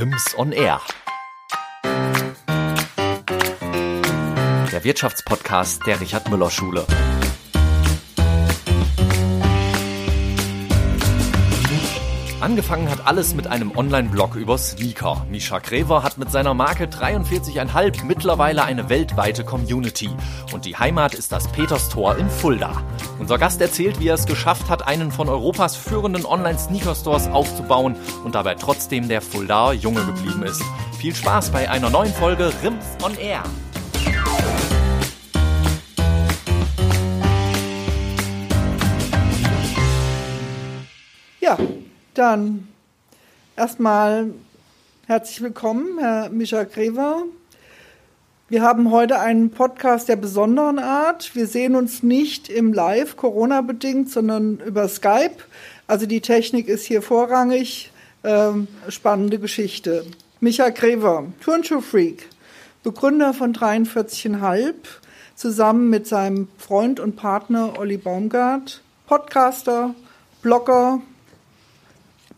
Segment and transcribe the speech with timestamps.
[0.00, 0.80] Rims on Air.
[4.72, 6.86] Der Wirtschaftspodcast der Richard Müller Schule.
[12.40, 15.26] Angefangen hat alles mit einem Online-Blog über Sneaker.
[15.28, 20.08] Misha Krever hat mit seiner Marke 43,5 mittlerweile eine weltweite Community.
[20.50, 22.82] Und die Heimat ist das Peterstor in Fulda.
[23.18, 27.94] Unser Gast erzählt, wie er es geschafft hat, einen von Europas führenden Online-Sneaker-Stores aufzubauen
[28.24, 30.62] und dabei trotzdem der Fuldaer Junge geblieben ist.
[30.98, 33.42] Viel Spaß bei einer neuen Folge Rims on Air.
[41.42, 41.58] Ja,
[42.20, 42.68] dann
[43.56, 44.34] erstmal
[45.06, 47.22] herzlich willkommen, Herr Mischa Grever.
[48.50, 51.34] Wir haben heute einen Podcast der besonderen Art.
[51.34, 55.36] Wir sehen uns nicht im Live, Corona-bedingt, sondern über Skype.
[55.86, 57.90] Also die Technik ist hier vorrangig.
[58.22, 60.04] Ähm, spannende Geschichte.
[60.40, 62.28] Micha Grever, Turnschuh-Freak,
[62.82, 64.74] Begründer von 43,5,
[65.36, 69.94] zusammen mit seinem Freund und Partner Olli Baumgart, Podcaster,
[70.42, 71.00] Blogger,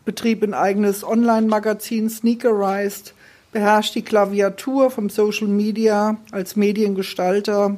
[0.05, 3.13] betrieb ein eigenes Online-Magazin Sneakerized,
[3.51, 7.77] beherrscht die Klaviatur vom Social Media als Mediengestalter.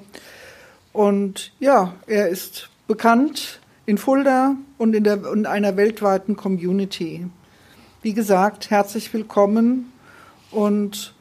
[0.94, 7.26] Und ja, er ist bekannt in Fulda und in, der, in einer weltweiten Community.
[8.02, 9.92] Wie gesagt, herzlich willkommen
[10.52, 11.15] und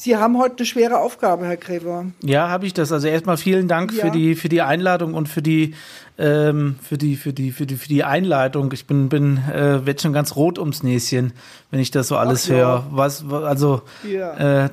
[0.00, 2.06] Sie haben heute eine schwere Aufgabe, Herr Gräber.
[2.22, 2.92] Ja, habe ich das.
[2.92, 4.04] Also erstmal vielen Dank ja.
[4.04, 5.74] für die für die Einladung und für die
[6.18, 8.70] ähm, für die für die für die für die Einleitung.
[8.72, 11.32] Ich bin bin äh, werd schon ganz rot ums Näschen,
[11.72, 12.58] wenn ich das so alles Ach, höre.
[12.58, 12.86] Ja.
[12.92, 14.66] Was also ja.
[14.66, 14.70] äh,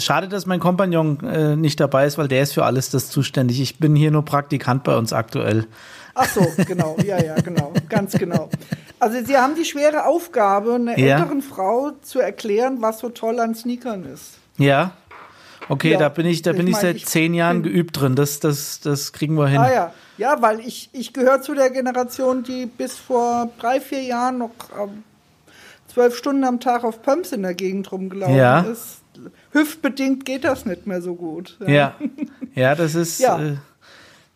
[0.00, 3.60] schade, dass mein Kompagnon äh, nicht dabei ist, weil der ist für alles das zuständig.
[3.60, 5.66] Ich bin hier nur Praktikant bei uns aktuell.
[6.14, 8.48] Ach so, genau, ja, ja, genau, ganz genau.
[8.98, 13.54] Also Sie haben die schwere Aufgabe, einer älteren Frau zu erklären, was so toll an
[13.54, 14.41] Sneakern ist.
[14.58, 14.92] Ja.
[15.68, 18.14] Okay, ja, da bin ich, da bin ich, mein, seit ich zehn Jahren geübt drin.
[18.14, 19.58] Das, das, das kriegen wir hin.
[19.58, 24.02] Ah ja, ja, weil ich, ich gehöre zu der Generation, die bis vor drei, vier
[24.02, 25.04] Jahren noch ähm,
[25.86, 28.60] zwölf Stunden am Tag auf Pumps in der Gegend rumgelaufen ja.
[28.60, 28.98] ist.
[29.52, 31.56] Hüftbedingt geht das nicht mehr so gut.
[31.60, 31.94] Ja, ja,
[32.54, 33.20] ja das ist.
[33.20, 33.40] Ja.
[33.40, 33.56] Äh,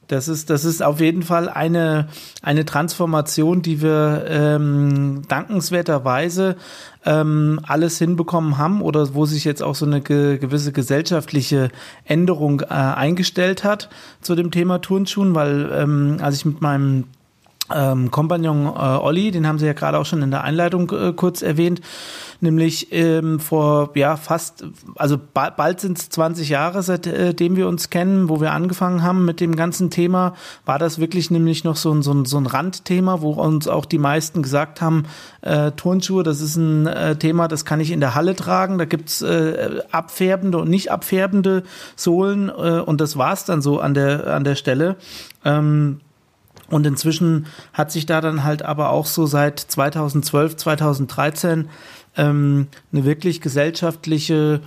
[0.08, 2.08] das ist, das ist auf jeden Fall eine,
[2.42, 6.56] eine Transformation, die wir ähm, dankenswerterweise
[7.04, 11.70] ähm, alles hinbekommen haben oder wo sich jetzt auch so eine ge gewisse gesellschaftliche
[12.04, 13.88] Änderung äh, eingestellt hat
[14.20, 17.04] zu dem Thema Turnschuhen, weil ähm, als ich mit meinem
[17.74, 21.12] ähm, Kompagnon äh, Olli, den haben Sie ja gerade auch schon in der Einleitung äh,
[21.12, 21.80] kurz erwähnt,
[22.40, 27.68] nämlich ähm, vor ja fast, also ba bald sind es 20 Jahre, seitdem äh, wir
[27.68, 30.34] uns kennen, wo wir angefangen haben mit dem ganzen Thema,
[30.64, 33.84] war das wirklich nämlich noch so ein, so ein, so ein Randthema, wo uns auch
[33.84, 35.04] die meisten gesagt haben,
[35.42, 38.84] äh, Turnschuhe, das ist ein äh, Thema, das kann ich in der Halle tragen, da
[38.84, 41.64] gibt's äh, abfärbende und nicht abfärbende
[41.96, 44.96] Sohlen äh, und das war's dann so an der, an der Stelle.
[45.44, 46.00] Ähm,
[46.68, 51.68] und inzwischen hat sich da dann halt aber auch so seit 2012, 2013
[52.16, 54.60] ähm, eine wirklich gesellschaftliche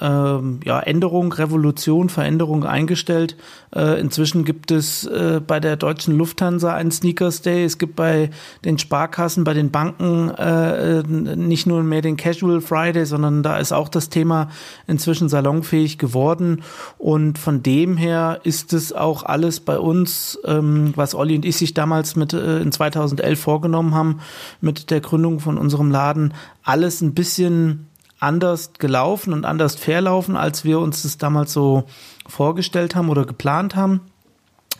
[0.00, 3.36] ähm, ja, Änderung, Revolution, Veränderung eingestellt.
[3.74, 7.64] Äh, inzwischen gibt es äh, bei der deutschen Lufthansa einen Sneakers Day.
[7.64, 8.30] Es gibt bei
[8.64, 13.72] den Sparkassen, bei den Banken äh, nicht nur mehr den Casual Friday, sondern da ist
[13.72, 14.50] auch das Thema
[14.86, 16.62] inzwischen salonfähig geworden.
[16.98, 21.56] Und von dem her ist es auch alles bei uns, ähm, was Olli und ich
[21.56, 24.20] sich damals mit äh, in 2011 vorgenommen haben,
[24.60, 27.85] mit der Gründung von unserem Laden, alles ein bisschen
[28.18, 31.84] anders gelaufen und anders verlaufen, als wir uns das damals so
[32.26, 34.00] vorgestellt haben oder geplant haben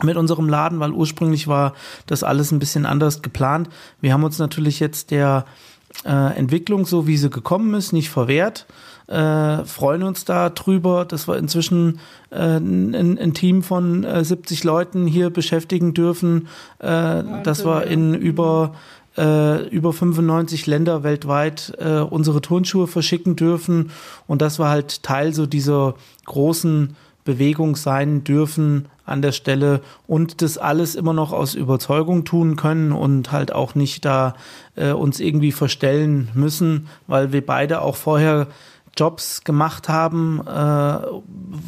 [0.03, 1.73] mit unserem Laden, weil ursprünglich war
[2.05, 3.69] das alles ein bisschen anders geplant.
[4.01, 5.45] Wir haben uns natürlich jetzt der
[6.05, 8.67] äh, Entwicklung, so wie sie gekommen ist, nicht verwehrt.
[9.07, 11.99] Äh, freuen uns da drüber, dass wir inzwischen
[12.29, 16.49] äh, ein, ein, Team von äh, 70 Leuten hier beschäftigen dürfen,
[16.79, 18.75] äh, dass wir in über
[19.17, 23.91] äh, über 95 Länder weltweit äh, unsere Turnschuhe verschicken dürfen.
[24.27, 25.95] Und dass wir halt Teil so dieser
[26.25, 26.95] großen
[27.25, 32.93] Bewegung sein dürfen an der Stelle und das alles immer noch aus Überzeugung tun können
[32.93, 34.35] und halt auch nicht da
[34.75, 38.47] äh, uns irgendwie verstellen müssen, weil wir beide auch vorher
[38.97, 40.97] Jobs gemacht haben, äh,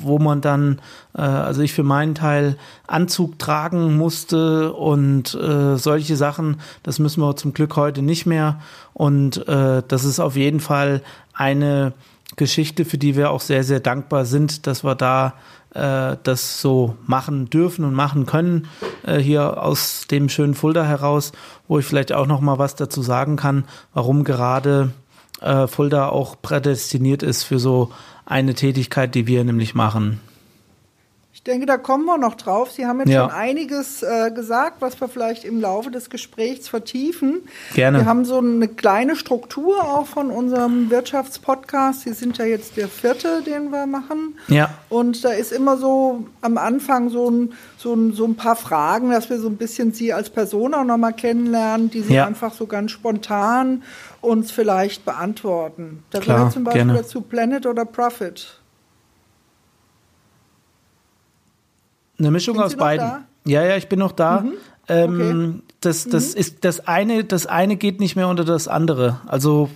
[0.03, 0.81] wo man dann,
[1.15, 7.21] äh, also ich für meinen Teil Anzug tragen musste und äh, solche Sachen, das müssen
[7.21, 8.59] wir zum Glück heute nicht mehr.
[8.93, 11.01] Und äh, das ist auf jeden Fall
[11.33, 11.93] eine
[12.35, 15.33] Geschichte, für die wir auch sehr, sehr dankbar sind, dass wir da
[15.73, 18.67] äh, das so machen dürfen und machen können,
[19.03, 21.31] äh, hier aus dem schönen Fulda heraus,
[21.67, 24.91] wo ich vielleicht auch noch mal was dazu sagen kann, warum gerade
[25.41, 27.91] äh, Fulda auch prädestiniert ist für so
[28.25, 30.19] eine Tätigkeit, die wir nämlich machen.
[31.39, 32.69] Ich denke, da kommen wir noch drauf.
[32.69, 33.21] Sie haben jetzt ja.
[33.21, 37.44] schon einiges äh, gesagt, was wir vielleicht im Laufe des Gesprächs vertiefen.
[37.74, 38.00] Gerne.
[38.00, 42.01] Wir haben so eine kleine Struktur auch von unserem Wirtschaftspodcast.
[42.01, 44.38] Sie sind ja jetzt der vierte, den wir machen.
[44.50, 44.69] Ja.
[44.89, 49.12] Und da ist immer so am Anfang so ein, so ein, so ein paar Fragen,
[49.12, 52.27] dass wir so ein bisschen Sie als Person auch nochmal kennenlernen, die Sie ja.
[52.27, 53.83] einfach so ganz spontan
[54.21, 56.04] uns vielleicht beantworten.
[56.10, 57.00] Da gehört zum Beispiel gerne.
[57.00, 58.60] dazu Planet oder Profit.
[62.18, 63.07] Eine Mischung Sind aus beiden.
[63.07, 63.24] Da?
[63.45, 64.42] Ja, ja, ich bin noch da.
[64.42, 64.54] Mhm.
[64.89, 65.63] Ähm, okay.
[65.81, 66.39] Das, das mhm.
[66.39, 69.21] ist das eine, das eine geht nicht mehr unter das andere.
[69.27, 69.69] Also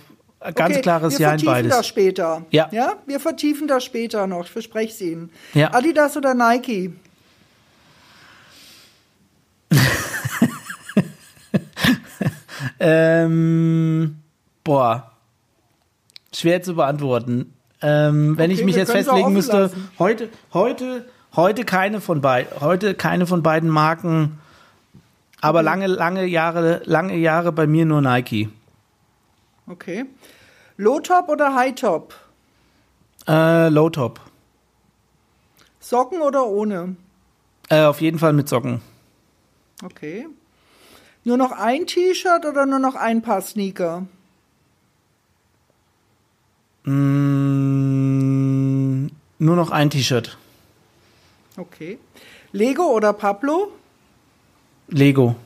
[0.52, 1.46] ganz okay, klares Ja in beides.
[1.46, 2.44] Wir vertiefen das später.
[2.50, 2.68] Ja.
[2.72, 2.96] ja.
[3.06, 5.30] Wir vertiefen das später noch, ich verspreche es Ihnen.
[5.54, 5.72] Ja.
[5.72, 6.92] Adidas oder Nike?
[12.80, 14.16] ähm,
[14.64, 15.12] boah,
[16.32, 17.54] schwer zu beantworten.
[17.82, 21.04] Ähm, wenn okay, ich mich jetzt festlegen müsste, heute, heute
[21.36, 24.38] Heute keine von beiden, heute keine von beiden Marken,
[25.40, 25.64] aber okay.
[25.64, 28.50] lange, lange Jahre, lange Jahre bei mir nur Nike.
[29.66, 30.04] Okay.
[30.76, 32.14] Low Top oder High Top?
[33.26, 34.20] Äh, Low Top.
[35.80, 36.94] Socken oder ohne?
[37.68, 38.80] Äh, auf jeden Fall mit Socken.
[39.82, 40.28] Okay.
[41.24, 44.06] Nur noch ein T-Shirt oder nur noch ein Paar Sneaker?
[46.84, 46.94] Mm,
[49.38, 50.36] nur noch ein T-Shirt.
[51.56, 51.98] Okay.
[52.52, 53.72] Lego oder Pablo?
[54.88, 55.36] Lego.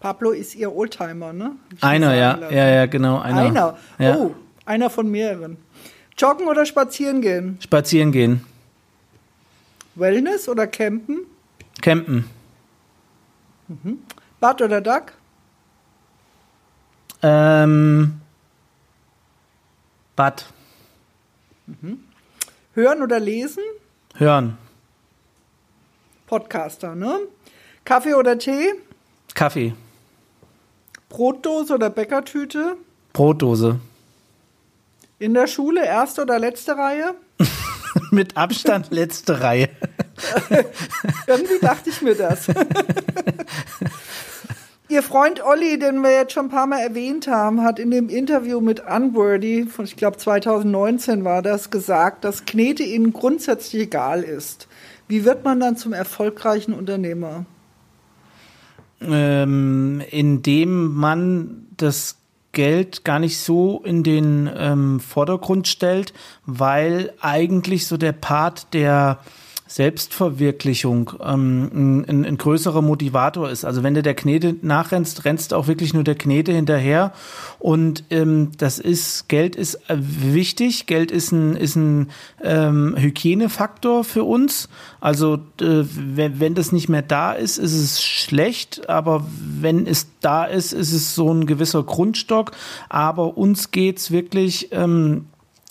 [0.00, 1.52] Pablo ist ihr Oldtimer, ne?
[1.80, 2.50] einer, ja.
[2.50, 3.20] Ja, ja, genau.
[3.20, 3.42] Einer.
[3.42, 3.78] Einer.
[3.98, 4.16] Ja.
[4.16, 5.58] Oh, einer von mehreren.
[6.18, 7.58] Joggen oder spazieren gehen?
[7.60, 8.44] Spazieren gehen.
[9.94, 11.20] Wellness oder campen?
[11.80, 12.24] Campen.
[13.68, 13.98] Mhm.
[14.40, 15.12] Bad oder Duck?
[17.22, 18.21] Ähm,
[20.16, 20.44] Bad.
[21.66, 22.04] Mhm.
[22.74, 23.62] Hören oder lesen?
[24.14, 24.58] Hören.
[26.26, 27.20] Podcaster, ne?
[27.84, 28.74] Kaffee oder Tee?
[29.34, 29.74] Kaffee.
[31.08, 32.76] Brotdose oder Bäckertüte?
[33.12, 33.80] Brotdose.
[35.18, 37.14] In der Schule erste oder letzte Reihe?
[38.10, 39.68] Mit Abstand letzte Reihe.
[41.26, 42.46] Irgendwie dachte ich mir das.
[44.92, 48.10] Ihr Freund Olli, den wir jetzt schon ein paar Mal erwähnt haben, hat in dem
[48.10, 54.22] Interview mit Unworthy, von ich glaube 2019 war das, gesagt, dass Knete ihnen grundsätzlich egal
[54.22, 54.68] ist.
[55.08, 57.46] Wie wird man dann zum erfolgreichen Unternehmer?
[59.00, 62.18] Ähm, indem man das
[62.52, 66.12] Geld gar nicht so in den ähm, Vordergrund stellt,
[66.44, 69.20] weil eigentlich so der Part der
[69.72, 73.64] Selbstverwirklichung ähm, ein, ein, größerer Motivator ist.
[73.64, 77.12] Also wenn du der Knete nachrennst, rennst auch wirklich nur der Knete hinterher.
[77.58, 80.84] Und ähm, das ist, Geld ist äh, wichtig.
[80.84, 82.10] Geld ist ein, ist ein
[82.42, 84.68] ähm, Hygienefaktor für uns.
[85.00, 88.90] Also äh, wenn, wenn das nicht mehr da ist, ist es schlecht.
[88.90, 92.52] Aber wenn es da ist, ist es so ein gewisser Grundstock.
[92.90, 95.28] Aber uns geht's wirklich ähm,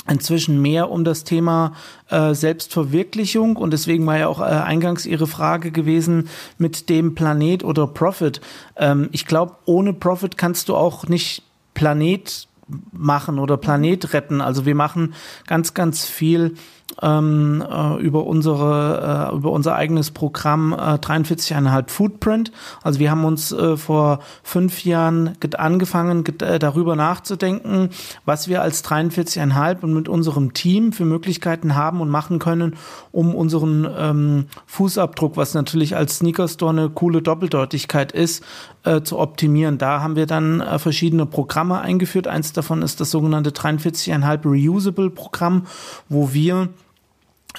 [0.10, 1.74] inzwischen mehr um das Thema
[2.10, 7.64] äh, Selbstverwirklichung und deswegen war ja auch äh, eingangs Ihre Frage gewesen mit dem Planet
[7.64, 8.42] oder Profit.
[8.78, 11.44] Ähm, ich glaube, ohne Profit kannst du auch nicht
[11.74, 12.48] Planet
[12.92, 14.42] machen oder Planet retten.
[14.42, 15.14] Also wir machen
[15.48, 16.56] ganz, ganz viel
[17.02, 22.52] ähm, äh, über unsere äh, über unser eigenes Programm äh, 43,5 Footprint.
[22.84, 27.90] Also wir haben uns äh, vor fünf Jahren angefangen äh, darüber nachzudenken,
[28.26, 32.76] was wir als 43,5 und mit unserem Team für Möglichkeiten haben und machen können,
[33.12, 38.44] um unseren ähm, Fußabdruck, was natürlich als Sneaker Store eine coole Doppeldeutigkeit ist,
[38.84, 39.78] äh, zu optimieren.
[39.78, 42.28] Da haben wir dann äh, verschiedene Programme eingeführt.
[42.28, 45.68] Eins davon ist das sogenannte 43,5 Reusable Programm,
[46.10, 46.70] wo wir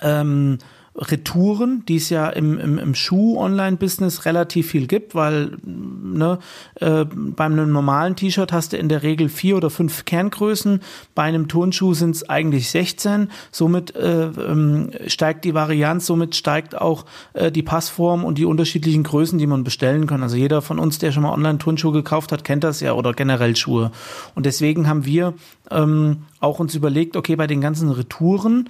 [0.01, 0.59] ähm,
[0.95, 6.39] Retouren, die es ja im, im, im Schuh-Online-Business relativ viel gibt, weil ne,
[6.75, 10.81] äh, bei einem normalen T-Shirt hast du in der Regel vier oder fünf Kerngrößen,
[11.15, 16.79] bei einem Turnschuh sind es eigentlich 16, somit äh, ähm, steigt die Varianz, somit steigt
[16.79, 20.23] auch äh, die Passform und die unterschiedlichen Größen, die man bestellen kann.
[20.23, 23.57] Also jeder von uns, der schon mal Online-Turnschuhe gekauft hat, kennt das ja oder generell
[23.57, 23.93] Schuhe.
[24.35, 25.33] Und deswegen haben wir
[25.71, 28.69] ähm, auch uns überlegt, okay, bei den ganzen Retouren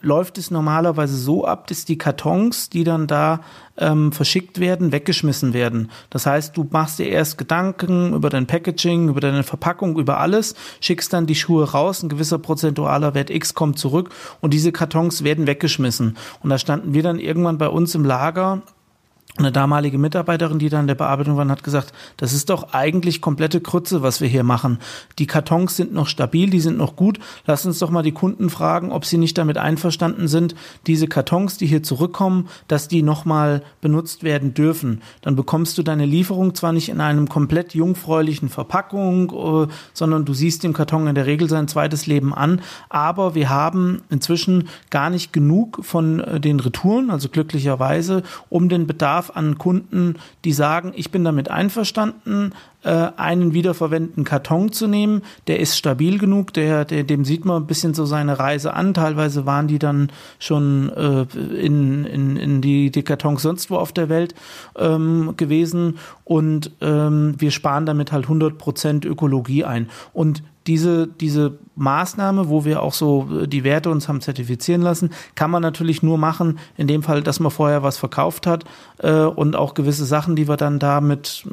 [0.00, 3.40] läuft es normalerweise so ab, dass die Kartons, die dann da
[3.76, 5.90] ähm, verschickt werden, weggeschmissen werden.
[6.10, 10.54] Das heißt, du machst dir erst Gedanken über dein Packaging, über deine Verpackung, über alles,
[10.80, 15.24] schickst dann die Schuhe raus, ein gewisser prozentualer Wert X kommt zurück und diese Kartons
[15.24, 16.16] werden weggeschmissen.
[16.42, 18.62] Und da standen wir dann irgendwann bei uns im Lager
[19.38, 23.22] eine damalige Mitarbeiterin, die da in der Bearbeitung war, hat gesagt, das ist doch eigentlich
[23.22, 24.78] komplette Krütze, was wir hier machen.
[25.18, 27.18] Die Kartons sind noch stabil, die sind noch gut.
[27.46, 30.54] Lass uns doch mal die Kunden fragen, ob sie nicht damit einverstanden sind,
[30.86, 35.00] diese Kartons, die hier zurückkommen, dass die nochmal benutzt werden dürfen.
[35.22, 39.30] Dann bekommst du deine Lieferung zwar nicht in einem komplett jungfräulichen Verpackung,
[39.64, 42.60] äh, sondern du siehst dem Karton in der Regel sein zweites Leben an.
[42.90, 48.86] Aber wir haben inzwischen gar nicht genug von äh, den Retouren, also glücklicherweise, um den
[48.86, 52.52] Bedarf Bedarf an Kunden, die sagen, ich bin damit einverstanden,
[52.82, 55.22] äh, einen wiederverwendeten Karton zu nehmen.
[55.46, 58.94] Der ist stabil genug, der, der, dem sieht man ein bisschen so seine Reise an.
[58.94, 61.26] Teilweise waren die dann schon äh,
[61.56, 64.34] in, in, in die, die Kartons sonst wo auf der Welt
[64.76, 69.88] ähm, gewesen und ähm, wir sparen damit halt 100% Ökologie ein.
[70.12, 75.10] Und diese, diese Maßnahme, wo wir auch so äh, die Werte uns haben zertifizieren lassen,
[75.34, 78.64] kann man natürlich nur machen, in dem Fall, dass man vorher was verkauft hat
[78.98, 81.44] äh, und auch gewisse Sachen, die wir dann damit,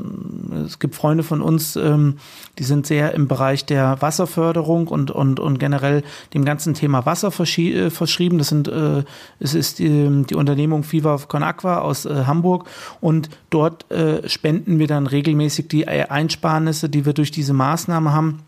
[0.52, 2.18] äh, es gibt Freunde von uns, ähm,
[2.58, 7.28] die sind sehr im Bereich der Wasserförderung und, und, und generell dem ganzen Thema Wasser
[7.30, 8.38] äh, verschrieben.
[8.38, 9.04] Das sind, äh,
[9.40, 12.68] es ist die, die Unternehmung Viva Con Aqua aus äh, Hamburg
[13.02, 18.40] und dort äh, spenden wir dann regelmäßig die Einsparnisse, die wir durch diese Maßnahme haben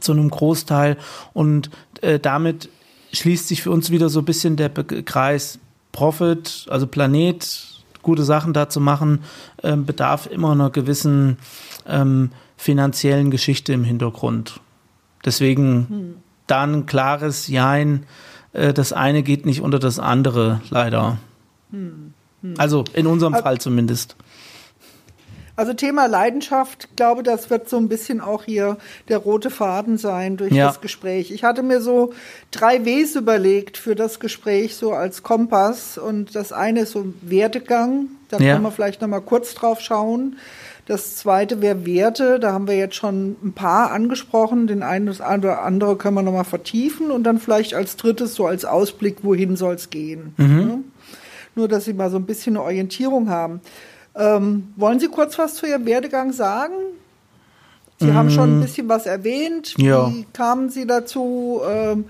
[0.00, 0.96] zu einem Großteil.
[1.32, 1.70] Und
[2.00, 2.68] äh, damit
[3.12, 5.58] schließt sich für uns wieder so ein bisschen der Be Kreis
[5.92, 7.66] Profit, also Planet,
[8.02, 9.20] gute Sachen da zu machen,
[9.62, 11.38] äh, bedarf immer einer gewissen
[11.86, 14.60] ähm, finanziellen Geschichte im Hintergrund.
[15.24, 16.14] Deswegen hm.
[16.46, 18.06] da ein klares Jein.
[18.52, 21.18] Äh, das eine geht nicht unter das andere, leider.
[21.70, 22.14] Hm.
[22.42, 22.54] Hm.
[22.58, 24.16] Also in unserem Fall zumindest.
[25.56, 28.76] Also Thema Leidenschaft, glaube, das wird so ein bisschen auch hier
[29.08, 30.66] der rote Faden sein durch ja.
[30.66, 31.30] das Gespräch.
[31.30, 32.12] Ich hatte mir so
[32.50, 35.96] drei Ws überlegt für das Gespräch, so als Kompass.
[35.96, 38.06] Und das eine ist so Wertegang.
[38.30, 38.52] Da ja.
[38.52, 40.38] können wir vielleicht noch mal kurz drauf schauen.
[40.86, 42.40] Das zweite wäre Werte.
[42.40, 44.66] Da haben wir jetzt schon ein paar angesprochen.
[44.66, 47.12] Den einen oder andere können wir noch mal vertiefen.
[47.12, 50.34] Und dann vielleicht als drittes so als Ausblick, wohin soll es gehen.
[50.36, 50.84] Mhm.
[51.54, 53.60] Nur, dass Sie mal so ein bisschen eine Orientierung haben.
[54.16, 56.74] Ähm, wollen Sie kurz was zu Ihrem Werdegang sagen?
[57.98, 58.14] Sie mm.
[58.14, 58.62] haben schon ein mm.
[58.62, 59.74] bisschen was erwähnt.
[59.78, 60.08] Ja.
[60.08, 61.60] Wie kamen Sie dazu?
[61.68, 62.06] Ähm,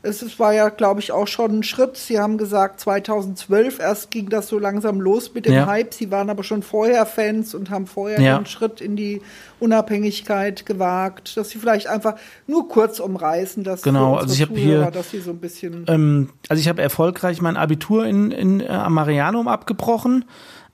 [0.00, 1.96] es war ja, glaube ich, auch schon ein Schritt.
[1.96, 5.66] Sie haben gesagt, 2012 erst ging das so langsam los mit dem ja.
[5.66, 5.92] Hype.
[5.92, 8.36] Sie waren aber schon vorher Fans und haben vorher ja.
[8.36, 9.20] einen Schritt in die
[9.58, 11.36] Unabhängigkeit gewagt.
[11.36, 12.14] Dass Sie vielleicht einfach
[12.46, 15.84] nur kurz umreißen, dass genau, also ich habe hier, dass Sie so ein bisschen.
[15.88, 20.24] Ähm, also ich habe erfolgreich mein Abitur in, in äh, Marianum abgebrochen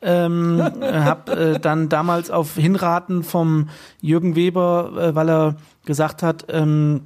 [0.05, 3.69] ähm, habe äh, dann damals auf Hinraten vom
[4.01, 7.03] Jürgen Weber, äh, weil er gesagt hat, ähm,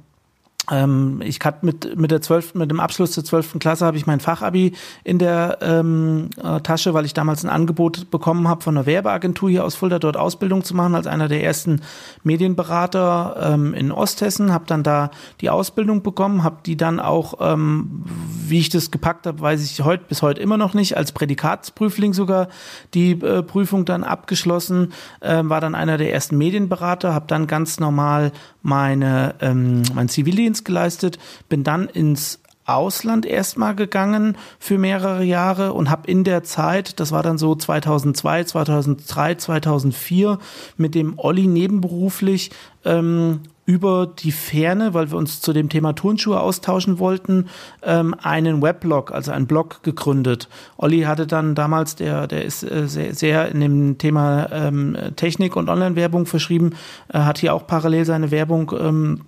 [0.71, 3.57] ich hatte mit, mit der 12., mit dem Abschluss der 12.
[3.59, 4.73] Klasse habe ich mein Fachabi
[5.03, 9.49] in der ähm, äh, Tasche, weil ich damals ein Angebot bekommen habe von einer Werbeagentur
[9.49, 11.81] hier aus Fulda, dort Ausbildung zu machen, als einer der ersten
[12.23, 15.09] Medienberater ähm, in Osthessen, habe dann da
[15.41, 18.03] die Ausbildung bekommen, habe die dann auch, ähm,
[18.47, 22.13] wie ich das gepackt habe, weiß ich heute bis heute immer noch nicht, als Prädikatsprüfling
[22.13, 22.47] sogar
[22.93, 27.79] die äh, Prüfung dann abgeschlossen, äh, war dann einer der ersten Medienberater, habe dann ganz
[27.79, 32.39] normal meine ähm, mein Zivildienst geleistet, bin dann ins
[32.69, 37.55] Ausland erstmal gegangen für mehrere Jahre und habe in der Zeit, das war dann so
[37.55, 40.39] 2002, 2003, 2004,
[40.77, 42.51] mit dem Olli nebenberuflich
[42.85, 47.49] ähm, über die Ferne, weil wir uns zu dem Thema Turnschuhe austauschen wollten,
[47.83, 50.49] ähm, einen Weblog, also einen Blog gegründet.
[50.77, 55.55] Olli hatte dann damals, der, der ist äh, sehr, sehr in dem Thema ähm, Technik
[55.55, 56.71] und Online-Werbung verschrieben,
[57.13, 59.21] äh, hat hier auch parallel seine Werbung ähm,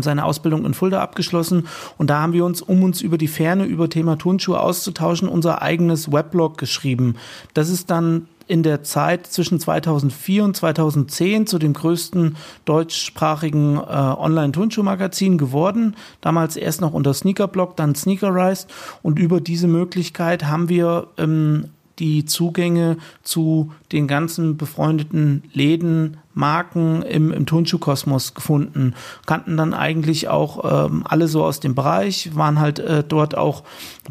[0.00, 1.66] seine Ausbildung in Fulda abgeschlossen
[1.98, 5.62] und da haben wir uns, um uns über die Ferne über Thema Turnschuhe auszutauschen, unser
[5.62, 7.16] eigenes Weblog geschrieben.
[7.54, 13.80] Das ist dann in der Zeit zwischen 2004 und 2010 zu dem größten deutschsprachigen äh,
[13.80, 15.96] Online-Turnschuhmagazin geworden.
[16.20, 18.70] Damals erst noch unter Sneakerblog, dann Sneakerized.
[19.02, 27.02] Und über diese Möglichkeit haben wir ähm, die Zugänge zu den ganzen befreundeten Läden, Marken
[27.02, 32.58] im, im Turnschuhkosmos gefunden, kannten dann eigentlich auch ähm, alle so aus dem Bereich, waren
[32.58, 33.62] halt äh, dort auch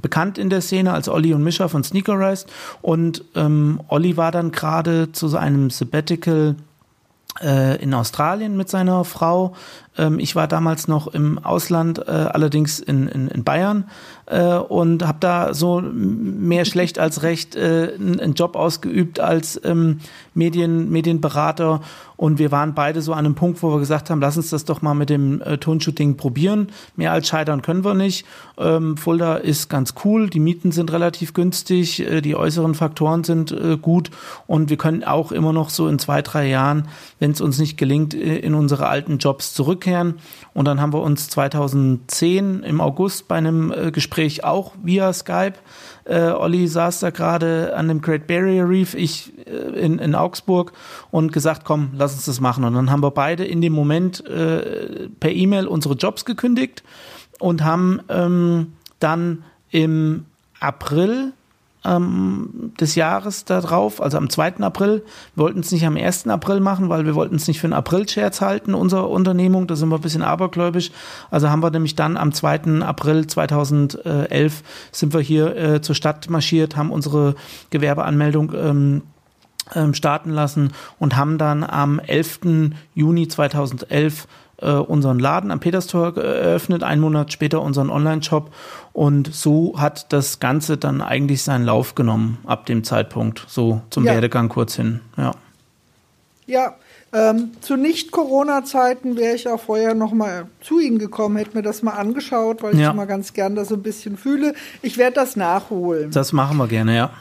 [0.02, 2.50] bekannt in der Szene als Olli und Mischa von Sneakerized.
[2.82, 6.56] Und ähm, Olli war dann gerade zu seinem Sabbatical
[7.42, 9.54] äh, in Australien mit seiner Frau
[9.98, 13.86] Ähm, ich war damals noch im Ausland, äh, allerdings in, in, in Bayern
[14.26, 20.00] äh, und habe da so mehr schlecht als recht äh, einen Job ausgeübt als ähm,
[20.34, 21.82] Medien, Medienberater
[22.24, 24.66] und wir waren beide so an einem Punkt, wo wir gesagt haben, lass uns das
[24.66, 26.68] doch mal mit dem äh, Tonshooting probieren.
[26.96, 28.26] Mehr als scheitern können wir nicht.
[28.58, 33.52] Ähm, Fulda ist ganz cool, die Mieten sind relativ günstig, äh, die äußeren Faktoren sind
[33.52, 34.10] äh, gut
[34.48, 36.88] und wir können auch immer noch so in zwei, drei Jahren,
[37.20, 40.16] wenn es uns nicht gelingt, äh, in unsere alten Jobs zurückkehren.
[40.54, 45.56] Und dann haben wir uns 2010 im August bei einem äh, Gespräch auch via Skype
[46.06, 50.74] äh, Olli saß da gerade an dem Great Barrier Reef, ich äh, in, in Augsburg
[51.12, 52.64] und gesagt, komm, lass uns das machen.
[52.64, 56.84] Und dann haben wir beide in dem Moment äh, per E-Mail unsere Jobs gekündigt
[57.40, 60.26] und haben ähm, dann im
[60.60, 61.34] April
[61.86, 64.58] ähm, des Jahres darauf, also am 2.
[64.58, 65.04] April.
[65.36, 66.28] Wir wollten es nicht am 1.
[66.28, 69.68] April machen, weil wir wollten es nicht für einen April-Scherz halten, unsere Unternehmung.
[69.68, 70.92] Da sind wir ein bisschen abergläubisch.
[71.32, 72.82] Also haben wir nämlich dann am 2.
[72.82, 77.36] April 2011 sind wir hier äh, zur Stadt marschiert, haben unsere
[77.70, 79.02] Gewerbeanmeldung ähm,
[79.76, 82.40] ähm, starten lassen und haben dann am 11.
[82.94, 84.28] Juni 2011
[84.64, 88.52] äh, unseren Laden am Peterstor eröffnet, einen Monat später unseren Online-Shop
[88.94, 94.06] und so hat das Ganze dann eigentlich seinen Lauf genommen ab dem Zeitpunkt, so zum
[94.06, 94.14] ja.
[94.14, 95.32] Werdegang kurz hin, ja.
[96.46, 96.76] Ja,
[97.14, 101.84] ähm, zu Nicht-Corona-Zeiten wäre ich auch vorher noch mal zu Ihnen gekommen, hätte mir das
[101.84, 102.88] mal angeschaut, weil ja.
[102.88, 104.56] ich immer ganz gern das so ein bisschen fühle.
[104.82, 106.10] Ich werde das nachholen.
[106.10, 107.12] Das machen wir gerne, ja.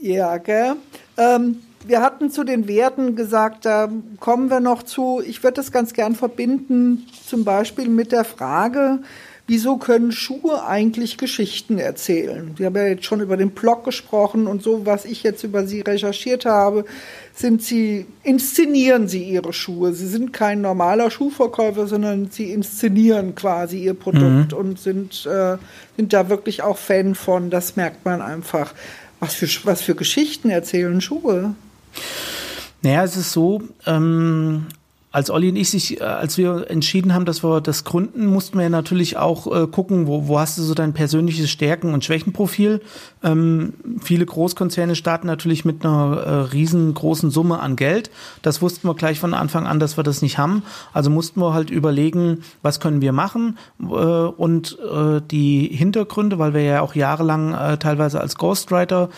[0.00, 0.76] Ja, gell.
[1.16, 1.56] Ähm,
[1.86, 5.22] wir hatten zu den Werten gesagt, da kommen wir noch zu.
[5.24, 9.00] Ich würde das ganz gern verbinden, zum Beispiel mit der Frage,
[9.46, 12.52] wieso können Schuhe eigentlich Geschichten erzählen?
[12.56, 15.66] Wir haben ja jetzt schon über den Blog gesprochen und so, was ich jetzt über
[15.66, 16.84] sie recherchiert habe,
[17.34, 19.92] sind sie, inszenieren sie ihre Schuhe.
[19.92, 24.58] Sie sind kein normaler Schuhverkäufer, sondern sie inszenieren quasi ihr Produkt mhm.
[24.58, 25.56] und sind, äh,
[25.96, 27.50] sind da wirklich auch Fan von.
[27.50, 28.72] Das merkt man einfach.
[29.18, 31.54] Was für, was für Geschichten erzählen Schuhe?
[32.82, 34.66] Naja, es ist so, ähm,
[35.12, 38.58] als Olli und ich sich, äh, als wir entschieden haben, dass wir das gründen, mussten
[38.58, 42.80] wir natürlich auch äh, gucken, wo, wo hast du so dein persönliches Stärken- und Schwächenprofil.
[43.22, 48.10] Ähm, viele Großkonzerne starten natürlich mit einer äh, riesengroßen Summe an Geld.
[48.42, 50.62] Das wussten wir gleich von Anfang an, dass wir das nicht haben.
[50.92, 56.54] Also mussten wir halt überlegen, was können wir machen äh, und äh, die Hintergründe, weil
[56.54, 59.10] wir ja auch jahrelang äh, teilweise als Ghostwriter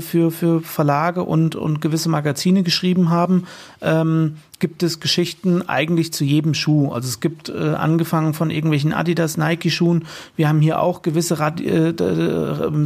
[0.00, 3.46] für, für Verlage und, und gewisse Magazine geschrieben haben.
[3.80, 6.90] Ähm, gibt es Geschichten eigentlich zu jedem Schuh.
[6.92, 10.06] Also es gibt äh, angefangen von irgendwelchen Adidas, Nike-Schuhen.
[10.36, 11.94] Wir haben hier auch gewisse Radi äh,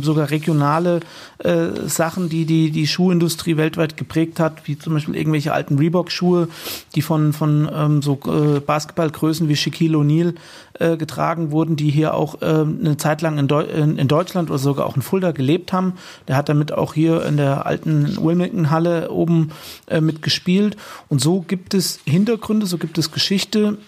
[0.03, 1.01] sogar regionale
[1.39, 6.49] äh, Sachen, die, die die Schuhindustrie weltweit geprägt hat, wie zum Beispiel irgendwelche alten Reebok-Schuhe,
[6.95, 10.35] die von, von ähm, so äh, Basketballgrößen wie Shaquille O'Neal
[10.79, 14.59] äh, getragen wurden, die hier auch äh, eine Zeit lang in, in, in, Deutschland oder
[14.59, 15.95] sogar auch in Fulda gelebt haben.
[16.29, 19.51] Der hat damit auch hier in der alten Wilmington-Halle oben
[19.87, 20.77] äh, mitgespielt.
[21.09, 23.79] Und so gibt es Hintergründe, so gibt es Geschichte,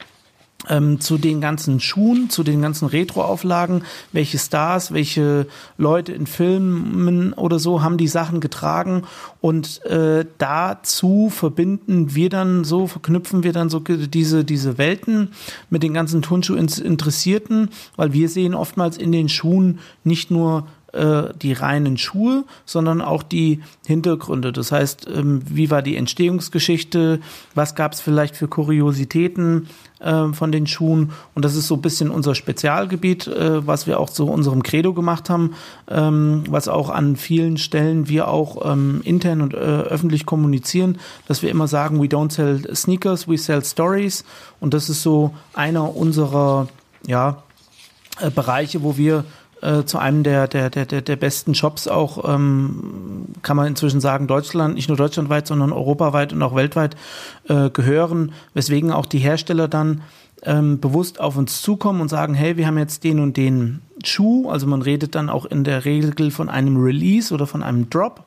[0.69, 3.83] ähm, zu den ganzen Schuhen, zu den ganzen Retro-Auflagen,
[4.13, 9.03] welche Stars, welche Leute in Filmen oder so haben die Sachen getragen?
[9.41, 15.33] Und äh, dazu verbinden wir dann so, verknüpfen wir dann so diese, diese Welten
[15.71, 21.53] mit den ganzen Turnschuh-Interessierten, weil wir sehen oftmals in den Schuhen nicht nur äh, die
[21.53, 24.53] reinen Schuhe, sondern auch die Hintergründe.
[24.53, 27.21] Das heißt, ähm, wie war die Entstehungsgeschichte,
[27.55, 29.69] was gab es vielleicht für Kuriositäten
[30.01, 31.13] äh, von den Schuhen?
[31.35, 34.95] Und das ist so ein bisschen unser Spezialgebiet, äh, was wir auch zu unserem Credo
[34.95, 35.55] gemacht haben,
[35.89, 41.51] ähm, was auch an vielen Stellen wir auch ähm, intern und öffentlich kommunizieren, dass wir
[41.51, 44.25] immer sagen, we don't sell sneakers, we sell stories.
[44.61, 46.69] Und das ist so einer unserer
[47.07, 47.43] ja,
[48.35, 49.25] Bereiche, wo wir
[49.65, 54.27] äh, zu einem der, der, der, der besten Shops auch, ähm, kann man inzwischen sagen,
[54.27, 56.97] Deutschland, nicht nur deutschlandweit, sondern europaweit und auch weltweit
[57.49, 60.03] äh, gehören, weswegen auch die Hersteller dann
[60.43, 64.51] ähm, bewusst auf uns zukommen und sagen, hey, wir haben jetzt den und den Schuh,
[64.51, 68.25] also man redet dann auch in der Regel von einem Release oder von einem Drop.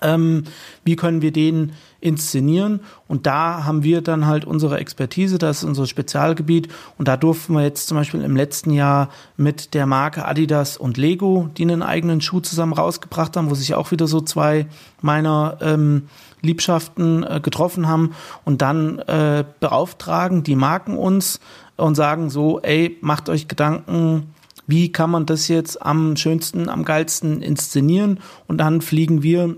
[0.00, 0.44] Ähm,
[0.84, 2.80] wie können wir den inszenieren?
[3.06, 6.68] Und da haben wir dann halt unsere Expertise, das ist unser Spezialgebiet.
[6.96, 10.96] Und da durften wir jetzt zum Beispiel im letzten Jahr mit der Marke Adidas und
[10.96, 14.66] Lego, die einen eigenen Schuh zusammen rausgebracht haben, wo sich auch wieder so zwei
[15.00, 16.08] meiner ähm,
[16.40, 21.40] Liebschaften äh, getroffen haben und dann äh, beauftragen die Marken uns
[21.76, 24.34] und sagen so, ey, macht euch Gedanken,
[24.66, 28.20] wie kann man das jetzt am schönsten, am geilsten inszenieren?
[28.46, 29.56] Und dann fliegen wir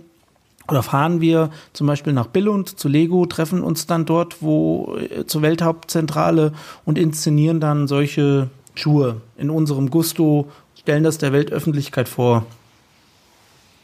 [0.71, 5.27] oder fahren wir zum Beispiel nach Billund zu Lego, treffen uns dann dort, wo äh,
[5.27, 6.53] zur Welthauptzentrale
[6.85, 12.47] und inszenieren dann solche Schuhe in unserem Gusto, stellen das der Weltöffentlichkeit vor.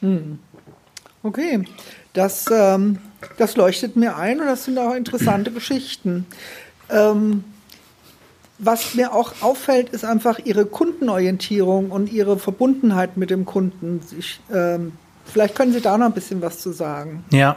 [0.01, 0.39] Hm.
[1.23, 1.65] Okay,
[2.13, 2.99] das, ähm,
[3.37, 6.27] das leuchtet mir ein und das sind auch interessante Geschichten.
[6.89, 7.45] Ähm,
[8.59, 14.01] was mir auch auffällt, ist einfach ihre Kundenorientierung und ihre Verbundenheit mit dem Kunden.
[14.19, 14.93] Ich, ähm,
[15.27, 17.25] vielleicht können Sie da noch ein bisschen was zu sagen.
[17.31, 17.57] Ja.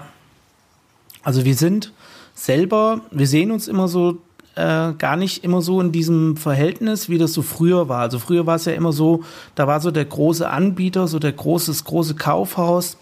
[1.24, 1.94] Also wir sind
[2.34, 4.18] selber, wir sehen uns immer so
[4.56, 8.02] äh, gar nicht immer so in diesem Verhältnis, wie das so früher war.
[8.02, 9.24] Also früher war es ja immer so,
[9.56, 12.98] da war so der große Anbieter, so der großes, große Kaufhaus,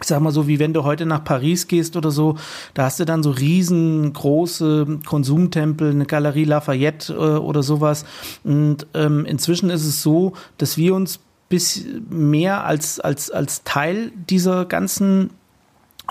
[0.00, 2.36] ich sag mal so, wie wenn du heute nach Paris gehst oder so,
[2.74, 8.04] da hast du dann so riesengroße Konsumtempel, eine Galerie Lafayette äh, oder sowas.
[8.42, 11.20] Und ähm, inzwischen ist es so, dass wir uns
[11.54, 15.30] bis mehr als, als, als Teil dieser ganzen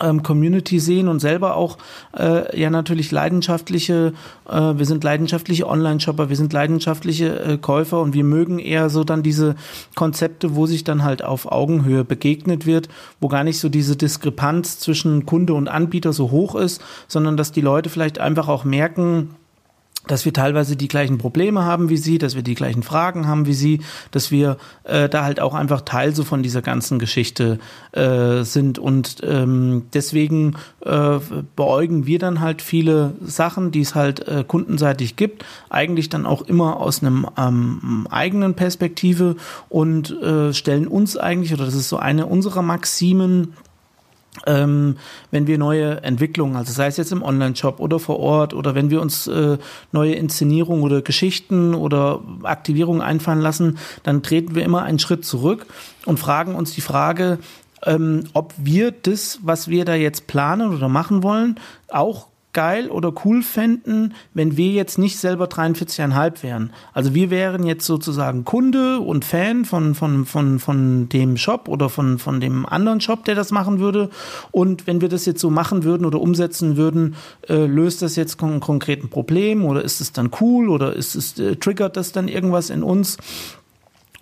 [0.02, 1.78] ähm, Community sehen und selber auch
[2.18, 4.14] äh, ja natürlich leidenschaftliche,
[4.50, 9.04] äh, wir sind leidenschaftliche Online-Shopper, wir sind leidenschaftliche äh, Käufer und wir mögen eher so
[9.04, 9.56] dann diese
[9.96, 12.88] Konzepte, wo sich dann halt auf Augenhöhe begegnet wird,
[13.20, 17.52] wo gar nicht so diese Diskrepanz zwischen Kunde und Anbieter so hoch ist, sondern dass
[17.52, 19.36] die Leute vielleicht einfach auch merken,
[20.08, 23.46] dass wir teilweise die gleichen Probleme haben wie sie, dass wir die gleichen Fragen haben
[23.46, 27.60] wie sie, dass wir äh, da halt auch einfach Teil so von dieser ganzen Geschichte
[27.94, 28.80] äh, sind.
[28.80, 31.20] Und ähm, deswegen äh,
[31.56, 36.42] beäugen wir dann halt viele Sachen, die es halt äh, kundenseitig gibt, eigentlich dann auch
[36.42, 39.36] immer aus einem ähm, eigenen Perspektive
[39.70, 43.54] und äh, stellen uns eigentlich oder das ist so eine unserer Maximen
[44.46, 44.98] ähm,
[45.32, 48.90] wenn wir neue Entwicklungen, also sei es jetzt im Online-Shop oder vor Ort oder wenn
[48.90, 49.58] wir uns äh,
[49.92, 55.68] neue Inszenierungen oder Geschichten oder Aktivierungen einfallen lassen, dann treten wir immer einen Schritt zurück
[56.06, 57.40] und fragen uns die Frage,
[57.86, 63.14] ähm, ob wir das, was wir da jetzt planen oder machen wollen, auch geil oder
[63.26, 66.72] cool fänden, wenn wir jetzt nicht selber 43,5 wären.
[66.94, 71.90] Also wir wären jetzt sozusagen Kunde und Fan von, von, von, von dem Shop oder
[71.90, 74.10] von, von dem anderen Shop, der das machen würde.
[74.52, 77.16] Und wenn wir das jetzt so machen würden oder umsetzen würden,
[77.50, 81.38] äh, löst das jetzt ein konkreten Problem oder ist es dann cool oder ist es,
[81.40, 83.18] äh, triggert das dann irgendwas in uns?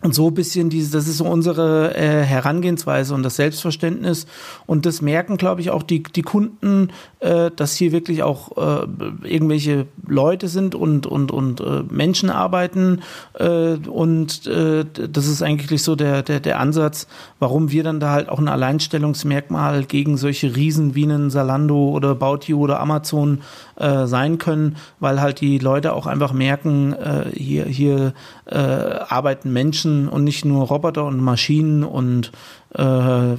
[0.04, 4.26] Und so ein bisschen diese, das ist so unsere äh, Herangehensweise und das Selbstverständnis.
[4.66, 8.88] Und das merken, glaube ich, auch die, die Kunden, äh, dass hier wirklich auch äh,
[9.28, 13.02] irgendwelche Leute sind und, und, und äh, Menschen arbeiten.
[13.34, 18.12] Äh, und äh, das ist eigentlich so der, der, der Ansatz, warum wir dann da
[18.12, 23.42] halt auch ein Alleinstellungsmerkmal gegen solche Riesen wie einen Salando oder Bauti oder Amazon
[23.82, 28.14] äh, sein können, weil halt die Leute auch einfach merken, äh, hier, hier
[28.46, 32.32] äh, arbeiten Menschen und nicht nur Roboter und Maschinen und
[32.76, 33.34] äh,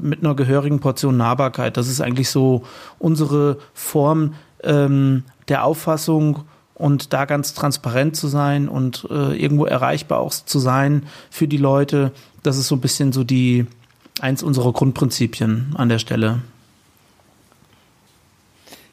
[0.00, 1.76] mit einer gehörigen Portion Nahbarkeit.
[1.76, 2.64] Das ist eigentlich so
[2.98, 6.40] unsere Form ähm, der Auffassung
[6.74, 11.56] und da ganz transparent zu sein und äh, irgendwo erreichbar auch zu sein für die
[11.56, 12.10] Leute.
[12.42, 13.66] Das ist so ein bisschen so die
[14.20, 16.40] eins unserer Grundprinzipien an der Stelle.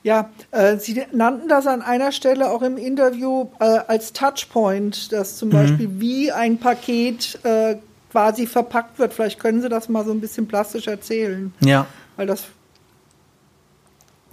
[0.04, 5.38] Ja, äh, Sie nannten das an einer Stelle auch im Interview äh, als Touchpoint, dass
[5.38, 5.54] zum mhm.
[5.54, 7.76] Beispiel wie ein Paket äh,
[8.12, 9.14] quasi verpackt wird.
[9.14, 11.54] Vielleicht können Sie das mal so ein bisschen plastisch erzählen.
[11.60, 11.86] Ja.
[12.18, 12.46] Weil das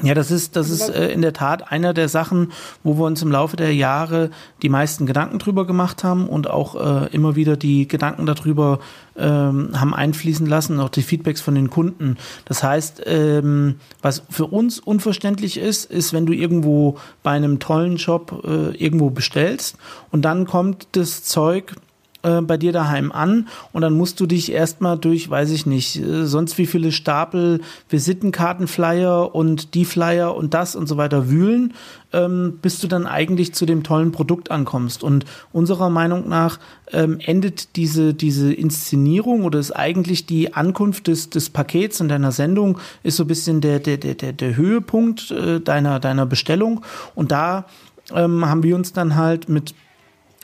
[0.02, 2.52] ja, das ist, das ist äh, in der Tat einer der Sachen,
[2.84, 4.30] wo wir uns im Laufe der Jahre
[4.62, 8.78] die meisten Gedanken drüber gemacht haben und auch äh, immer wieder die Gedanken darüber
[9.16, 12.16] ähm, haben einfließen lassen, auch die Feedbacks von den Kunden.
[12.44, 17.98] Das heißt, ähm, was für uns unverständlich ist, ist, wenn du irgendwo bei einem tollen
[17.98, 19.78] Shop äh, irgendwo bestellst
[20.12, 21.74] und dann kommt das Zeug
[22.22, 25.96] äh, bei dir daheim an und dann musst du dich erstmal durch, weiß ich nicht,
[25.96, 31.74] äh, sonst wie viele Stapel Visitenkartenflyer und die Flyer und das und so weiter wühlen,
[32.12, 35.04] ähm, bis du dann eigentlich zu dem tollen Produkt ankommst.
[35.04, 36.58] Und unserer Meinung nach
[36.92, 42.32] ähm, endet diese, diese Inszenierung oder ist eigentlich die Ankunft des, des Pakets und deiner
[42.32, 46.84] Sendung ist so ein bisschen der, der, der, der, der Höhepunkt äh, deiner, deiner Bestellung.
[47.14, 47.66] Und da
[48.12, 49.74] ähm, haben wir uns dann halt mit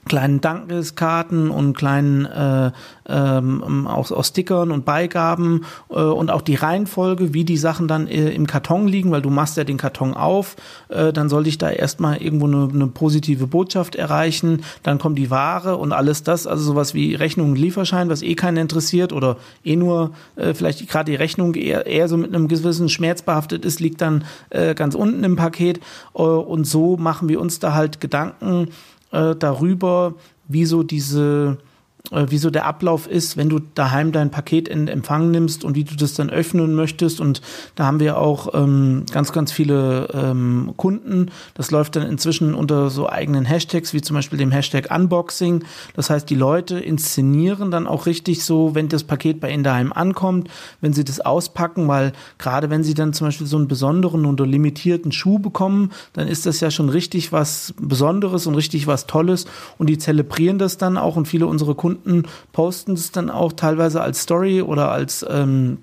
[0.04, 2.72] kleinen Dankeskarten und kleinen äh,
[3.06, 8.06] ähm, auch, auch Stickern und Beigaben äh, und auch die Reihenfolge, wie die Sachen dann
[8.06, 10.56] äh, im Karton liegen, weil du machst ja den Karton auf,
[10.88, 15.30] äh, dann soll ich da erstmal irgendwo eine, eine positive Botschaft erreichen, dann kommt die
[15.30, 19.36] Ware und alles das, also sowas wie Rechnung und Lieferschein, was eh keinen interessiert oder
[19.64, 23.64] eh nur äh, vielleicht gerade die Rechnung eher, eher so mit einem gewissen Schmerz behaftet
[23.64, 25.80] ist, liegt dann äh, ganz unten im Paket
[26.14, 28.68] äh, und so machen wir uns da halt Gedanken,
[29.14, 30.14] äh, darüber,
[30.48, 31.58] wie so diese
[32.10, 35.84] wie so der Ablauf ist, wenn du daheim dein Paket in Empfang nimmst und wie
[35.84, 37.18] du das dann öffnen möchtest.
[37.18, 37.40] Und
[37.76, 41.30] da haben wir auch ähm, ganz, ganz viele ähm, Kunden.
[41.54, 45.64] Das läuft dann inzwischen unter so eigenen Hashtags, wie zum Beispiel dem Hashtag Unboxing.
[45.96, 49.90] Das heißt, die Leute inszenieren dann auch richtig so, wenn das Paket bei ihnen daheim
[49.90, 50.50] ankommt,
[50.82, 54.46] wenn sie das auspacken, weil gerade wenn sie dann zum Beispiel so einen besonderen oder
[54.46, 59.46] limitierten Schuh bekommen, dann ist das ja schon richtig was Besonderes und richtig was Tolles
[59.78, 61.93] und die zelebrieren das dann auch und viele unserer Kunden
[62.52, 65.78] posten es dann auch teilweise als Story oder als ähm,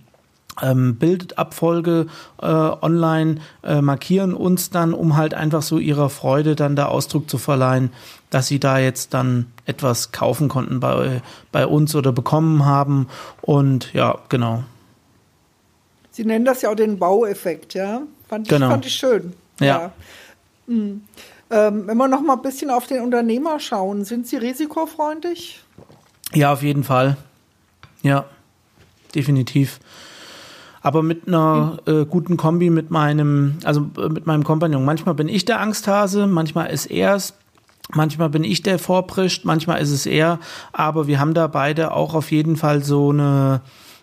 [0.62, 2.08] ähm, Bildabfolge
[2.41, 7.30] äh, online, äh, markieren uns dann, um halt einfach so ihrer Freude dann da Ausdruck
[7.30, 7.91] zu verleihen,
[8.30, 11.21] dass sie da jetzt dann etwas kaufen konnten bei,
[11.52, 13.08] bei uns oder bekommen haben.
[13.41, 14.63] Und ja, genau.
[16.12, 18.02] Sie nennen das ja auch den Baueffekt, ja?
[18.28, 18.69] Fand ich, genau.
[18.69, 19.34] fand ich schön.
[19.60, 19.65] Ja.
[19.65, 19.91] ja.
[20.67, 21.04] Mhm.
[21.50, 25.62] Ähm, wenn wir noch mal ein bisschen auf den Unternehmer schauen, sind Sie risikofreundlich?
[26.34, 27.17] Ja, auf jeden Fall.
[28.04, 28.26] Ja,
[29.13, 29.80] definitiv.
[30.82, 34.84] Aber mit einer äh, guten Kombi mit meinem, also äh, mit meinem Kompagnon.
[34.84, 37.36] Manchmal bin ich der Angsthase, manchmal ist er es,
[37.94, 40.39] manchmal bin ich der Vorprischt, manchmal ist es er.
[40.74, 43.62] Aber wir haben da beide auch auf jeden Fall so eine,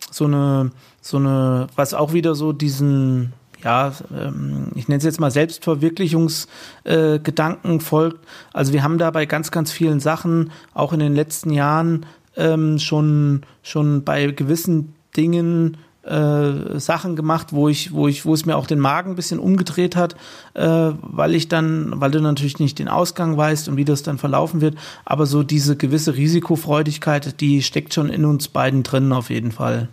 [0.09, 5.19] so eine, so eine, was auch wieder so diesen, ja, ähm, ich nenne es jetzt
[5.19, 8.25] mal Selbstverwirklichungsgedanken äh, folgt.
[8.53, 12.05] Also wir haben da bei ganz, ganz vielen Sachen auch in den letzten Jahren
[12.39, 18.45] ähm, schon, schon bei gewissen Dingen äh, Sachen gemacht, wo ich, wo ich, wo es
[18.45, 20.15] mir auch den Magen ein bisschen umgedreht hat,
[20.53, 24.17] äh, weil ich dann, weil du natürlich nicht den Ausgang weißt und wie das dann
[24.17, 24.75] verlaufen wird,
[25.05, 29.89] aber so diese gewisse Risikofreudigkeit, die steckt schon in uns beiden drin auf jeden Fall.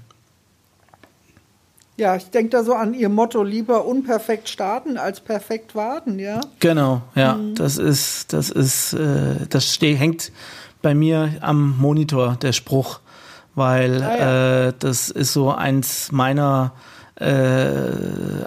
[1.98, 6.40] Ja, ich denke da so an Ihr Motto, lieber unperfekt starten als perfekt warten, ja?
[6.60, 7.54] Genau, ja, mhm.
[7.54, 10.30] das ist, das ist, äh, das steht, hängt
[10.82, 13.00] bei mir am Monitor, der Spruch,
[13.54, 14.66] weil ah, ja.
[14.68, 16.72] äh, das ist so eins meiner
[17.16, 17.26] äh,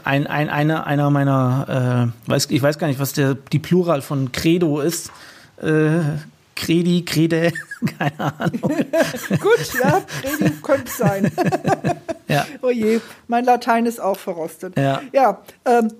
[0.04, 4.02] ein, ein, einer, einer meiner, äh, weiß, ich weiß gar nicht, was der, die Plural
[4.02, 5.12] von Credo ist.
[5.62, 6.02] Äh,
[6.56, 7.52] Credi, Crede,
[7.98, 8.62] keine Ahnung.
[9.30, 11.32] Gut, ja, Credi könnte sein.
[12.28, 12.46] ja.
[12.62, 14.78] Oh je, mein Latein ist auch verrostet.
[14.78, 15.92] Ja, ja ähm,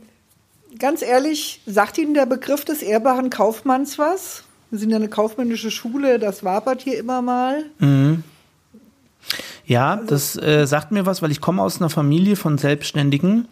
[0.78, 4.44] ganz ehrlich, sagt Ihnen der Begriff des ehrbaren Kaufmanns was?
[4.70, 7.66] Wir sind ja eine kaufmännische Schule, das wabert hier immer mal.
[7.80, 8.24] Mhm.
[9.66, 13.48] Ja, also, das äh, sagt mir was, weil ich komme aus einer Familie von Selbstständigen.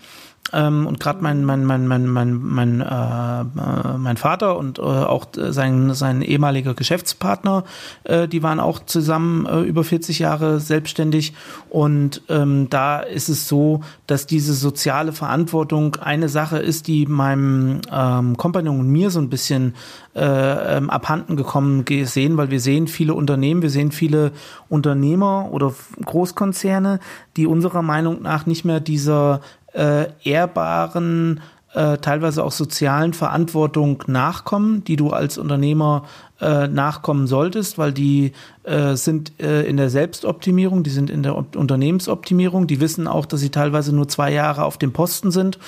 [0.53, 4.81] Ähm, und gerade mein, mein, mein, mein, mein, mein, äh, äh, mein Vater und äh,
[4.81, 7.63] auch sein, sein ehemaliger Geschäftspartner,
[8.05, 11.33] äh, die waren auch zusammen äh, über 40 Jahre selbstständig.
[11.69, 17.81] Und ähm, da ist es so, dass diese soziale Verantwortung eine Sache ist, die meinem
[17.91, 19.75] ähm, Kompagnon und mir so ein bisschen
[20.15, 24.31] äh, ähm, abhanden gekommen gesehen, weil wir sehen viele Unternehmen, wir sehen viele
[24.69, 26.99] Unternehmer oder Großkonzerne,
[27.35, 29.41] die unserer Meinung nach nicht mehr dieser
[29.77, 31.41] äh, ehrbaren,
[31.73, 36.05] äh, teilweise auch sozialen Verantwortung nachkommen, die du als Unternehmer
[36.39, 38.31] äh, nachkommen solltest, weil die
[38.63, 43.25] äh, sind äh, in der Selbstoptimierung, die sind in der Op Unternehmensoptimierung, die wissen auch,
[43.25, 45.59] dass sie teilweise nur zwei Jahre auf dem Posten sind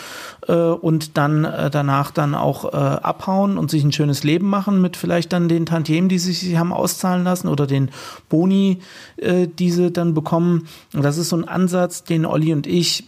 [0.48, 4.82] äh, und dann äh, danach dann auch äh, abhauen und sich ein schönes Leben machen
[4.82, 7.90] mit vielleicht dann den Tantiemen, die sich sie haben auszahlen lassen oder den
[8.30, 8.80] Boni,
[9.18, 10.68] äh, die sie dann bekommen.
[10.94, 13.06] Und das ist so ein Ansatz, den Olli und ich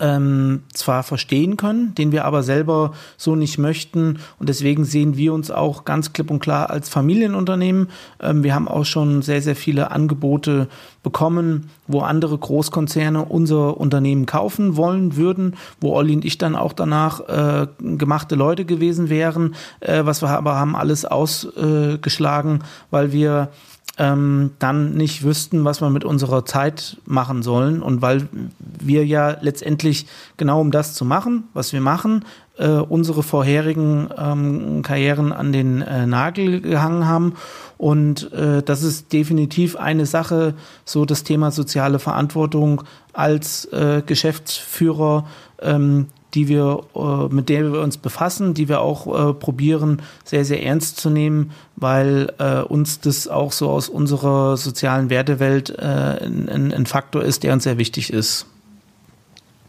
[0.00, 4.18] ähm, zwar verstehen können, den wir aber selber so nicht möchten.
[4.38, 7.88] Und deswegen sehen wir uns auch ganz klipp und klar als Familienunternehmen.
[8.20, 10.68] Ähm, wir haben auch schon sehr, sehr viele Angebote
[11.02, 16.72] bekommen, wo andere Großkonzerne unser Unternehmen kaufen wollen würden, wo Olli und ich dann auch
[16.72, 23.50] danach äh, gemachte Leute gewesen wären, äh, was wir aber haben alles ausgeschlagen, weil wir
[23.98, 27.82] ähm, dann nicht wüssten, was wir mit unserer Zeit machen sollen.
[27.82, 32.24] Und weil wir ja letztendlich genau um das zu machen, was wir machen,
[32.56, 37.34] äh, unsere vorherigen ähm, Karrieren an den äh, Nagel gehangen haben.
[37.78, 45.26] Und äh, das ist definitiv eine Sache, so das Thema soziale Verantwortung als äh, Geschäftsführer.
[45.60, 50.44] Ähm, die wir, äh, mit der wir uns befassen, die wir auch äh, probieren, sehr,
[50.44, 55.82] sehr ernst zu nehmen, weil äh, uns das auch so aus unserer sozialen Wertewelt äh,
[55.82, 58.46] ein, ein Faktor ist, der uns sehr wichtig ist.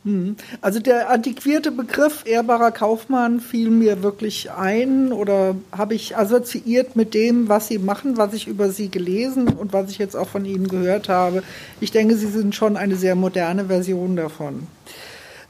[0.03, 0.35] Hm.
[0.61, 7.13] Also der antiquierte Begriff ehrbarer Kaufmann fiel mir wirklich ein oder habe ich assoziiert mit
[7.13, 10.43] dem, was Sie machen, was ich über Sie gelesen und was ich jetzt auch von
[10.43, 11.43] Ihnen gehört habe.
[11.79, 14.65] Ich denke, Sie sind schon eine sehr moderne Version davon.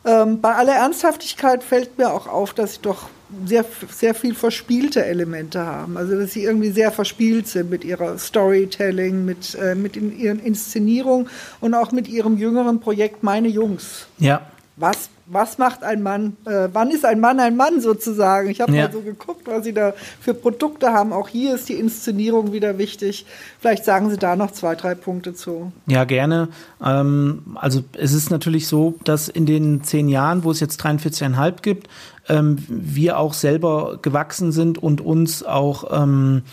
[0.03, 3.09] Ähm, bei aller Ernsthaftigkeit fällt mir auch auf, dass ich doch
[3.45, 5.97] sehr, sehr viel verspielte Elemente haben.
[5.97, 10.39] Also dass sie irgendwie sehr verspielt sind mit ihrer Storytelling, mit, äh, mit in ihren
[10.39, 14.07] Inszenierungen und auch mit ihrem jüngeren Projekt Meine Jungs.
[14.17, 14.41] Ja.
[14.75, 18.49] Was was macht ein Mann, äh, wann ist ein Mann ein Mann sozusagen?
[18.49, 18.85] Ich habe ja.
[18.85, 21.13] mal so geguckt, was Sie da für Produkte haben.
[21.13, 23.25] Auch hier ist die Inszenierung wieder wichtig.
[23.59, 25.71] Vielleicht sagen Sie da noch zwei, drei Punkte zu.
[25.87, 26.49] Ja, gerne.
[26.83, 31.61] Ähm, also es ist natürlich so, dass in den zehn Jahren, wo es jetzt 43,5
[31.61, 31.87] gibt,
[32.29, 36.43] ähm, wir auch selber gewachsen sind und uns auch ähm,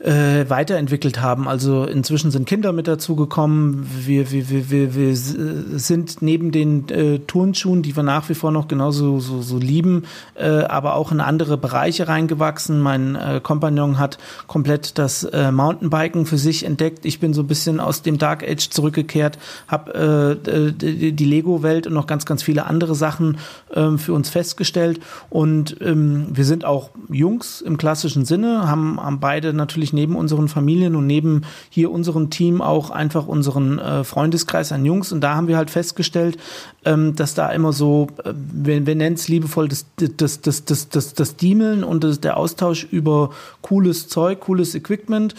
[0.00, 1.48] äh, weiterentwickelt haben.
[1.48, 3.86] Also inzwischen sind Kinder mit dazugekommen.
[4.04, 8.52] Wir, wir, wir, wir, wir sind neben den äh, Turnschuhen, die wir nach wie vor
[8.52, 10.04] noch genauso so, so lieben,
[10.34, 12.80] äh, aber auch in andere Bereiche reingewachsen.
[12.80, 17.04] Mein äh, Kompagnon hat komplett das äh, Mountainbiken für sich entdeckt.
[17.04, 21.86] Ich bin so ein bisschen aus dem Dark Age zurückgekehrt, habe äh, die, die Lego-Welt
[21.86, 23.38] und noch ganz, ganz viele andere Sachen
[23.72, 25.00] äh, für uns festgestellt.
[25.30, 30.16] Und ähm, wir sind auch Jungs im klassischen Sinne, haben, haben beide natürlich natürlich neben
[30.16, 35.12] unseren Familien und neben hier unserem Team auch einfach unseren äh, Freundeskreis an Jungs.
[35.12, 36.38] Und da haben wir halt festgestellt,
[36.84, 40.88] ähm, dass da immer so, äh, wir, wir nennen es liebevoll das, das, das, das,
[40.88, 43.30] das, das Diemeln und das, der Austausch über
[43.62, 45.34] cooles Zeug, cooles Equipment.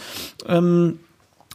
[0.46, 0.98] Ähm,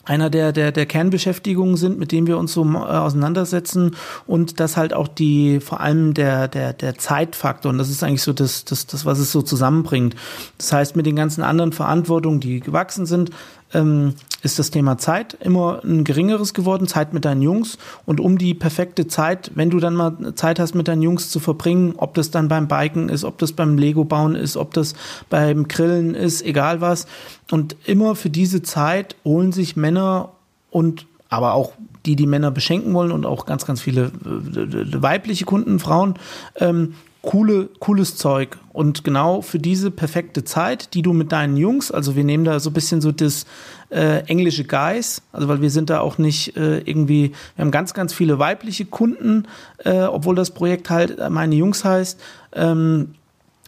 [0.06, 3.96] einer der, der, der Kernbeschäftigungen sind, mit denen wir uns so äh, auseinandersetzen
[4.28, 8.24] und das halt auch die, vor allem der, der, der Zeitfaktor und das ist eigentlich
[8.24, 10.16] so das, das, das, was es so zusammenbringt.
[10.58, 13.32] Das heißt, mit den ganzen anderen Verantwortungen, die gewachsen sind,
[13.74, 17.78] ähm, ist das Thema Zeit immer ein geringeres geworden, Zeit mit deinen Jungs.
[18.06, 21.40] Und um die perfekte Zeit, wenn du dann mal Zeit hast, mit deinen Jungs zu
[21.40, 24.96] verbringen, ob das dann beim Biken ist, ob das beim Lego-Bauen ist, ob das
[25.30, 27.08] beim Grillen ist, egal was.
[27.52, 30.34] Und immer für diese Zeit holen sich Männer
[30.70, 31.74] und aber auch
[32.06, 36.16] die, die Männer beschenken wollen und auch ganz, ganz viele äh, weibliche Kunden, Frauen,
[36.58, 38.58] ähm, coole, cooles Zeug.
[38.74, 42.60] Und genau für diese perfekte Zeit, die du mit deinen Jungs, also wir nehmen da
[42.60, 43.46] so ein bisschen so das
[43.90, 47.94] äh, englische Guys, also weil wir sind da auch nicht äh, irgendwie, wir haben ganz,
[47.94, 49.48] ganz viele weibliche Kunden,
[49.80, 52.20] äh, obwohl das Projekt halt meine Jungs heißt,
[52.54, 53.16] ähm,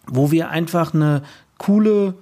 [0.05, 1.23] wo wir einfach eine
[1.57, 2.13] coole,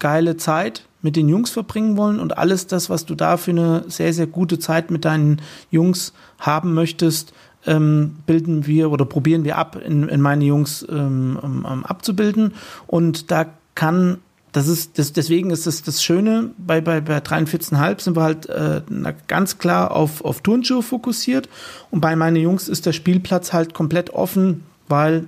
[0.00, 3.84] geile Zeit mit den Jungs verbringen wollen und alles das, was du da für eine
[3.88, 7.32] sehr, sehr gute Zeit mit deinen Jungs haben möchtest,
[7.66, 12.54] ähm, bilden wir oder probieren wir ab, in, in meine Jungs ähm, ähm, abzubilden.
[12.86, 14.18] Und da kann
[14.54, 18.22] das ist, das, deswegen ist es das, das Schöne, bei, bei, bei 43,5 sind wir
[18.22, 18.82] halt äh,
[19.26, 21.48] ganz klar auf, auf Turnschuhe fokussiert
[21.90, 25.26] und bei meinen Jungs ist der Spielplatz halt komplett offen, weil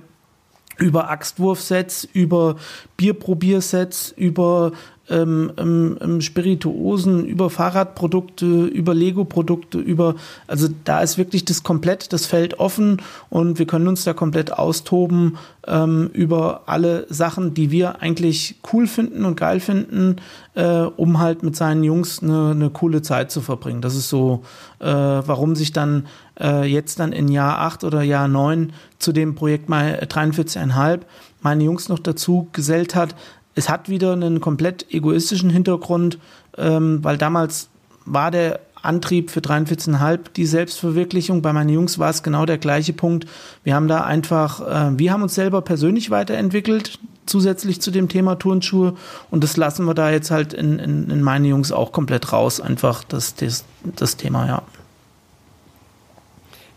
[0.77, 2.55] über Axtwurfsets, über
[2.95, 4.71] Bierprobiersets, über
[5.09, 10.15] ähm, ähm, ähm, Spirituosen, über Fahrradprodukte, über Lego-Produkte, über,
[10.47, 14.51] also da ist wirklich das komplett das Feld offen und wir können uns da komplett
[14.51, 20.17] austoben ähm, über alle Sachen, die wir eigentlich cool finden und geil finden,
[20.55, 23.81] äh, um halt mit seinen Jungs eine, eine coole Zeit zu verbringen.
[23.81, 24.43] Das ist so,
[24.79, 26.07] äh, warum sich dann
[26.39, 31.01] äh, jetzt dann in Jahr 8 oder Jahr 9 zu dem Projekt mal 43,5
[31.41, 33.15] meine Jungs noch dazu gesellt hat,
[33.57, 36.19] es hat wieder einen komplett egoistischen Hintergrund,
[36.57, 37.69] ähm, weil damals
[38.05, 41.41] war der Antrieb für 43,5 die Selbstverwirklichung.
[41.41, 43.25] Bei meinen Jungs war es genau der gleiche Punkt.
[43.63, 48.35] Wir haben da einfach, äh, wir haben uns selber persönlich weiterentwickelt, zusätzlich zu dem Thema
[48.35, 48.93] Turnschuhe.
[49.31, 52.61] Und das lassen wir da jetzt halt in, in, in meine Jungs auch komplett raus,
[52.61, 54.61] einfach das, das, das Thema, ja.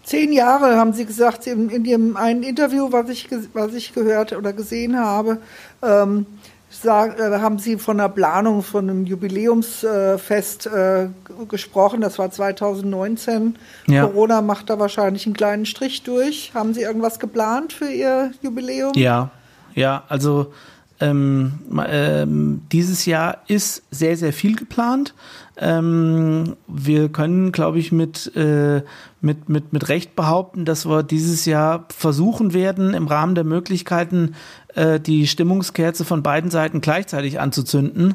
[0.03, 4.33] Zehn Jahre haben Sie gesagt in, in Ihrem einen Interview, was ich, was ich gehört
[4.33, 5.39] oder gesehen habe.
[5.83, 6.51] Ähm, äh,
[6.85, 11.09] haben Sie von der Planung von einem Jubiläumsfest äh,
[11.49, 12.01] gesprochen.
[12.01, 13.59] Das war 2019.
[13.87, 14.07] Ja.
[14.07, 16.53] Corona macht da wahrscheinlich einen kleinen Strich durch.
[16.55, 18.93] Haben Sie irgendwas geplant für Ihr Jubiläum?
[18.95, 19.31] Ja,
[19.75, 20.53] ja, also
[21.01, 25.15] ähm, ähm, dieses Jahr ist sehr, sehr viel geplant.
[25.57, 28.83] Ähm, wir können, glaube ich, mit, äh,
[29.21, 34.35] mit, mit, mit Recht behaupten, dass wir dieses Jahr versuchen werden, im Rahmen der Möglichkeiten
[34.75, 38.15] äh, die Stimmungskerze von beiden Seiten gleichzeitig anzuzünden,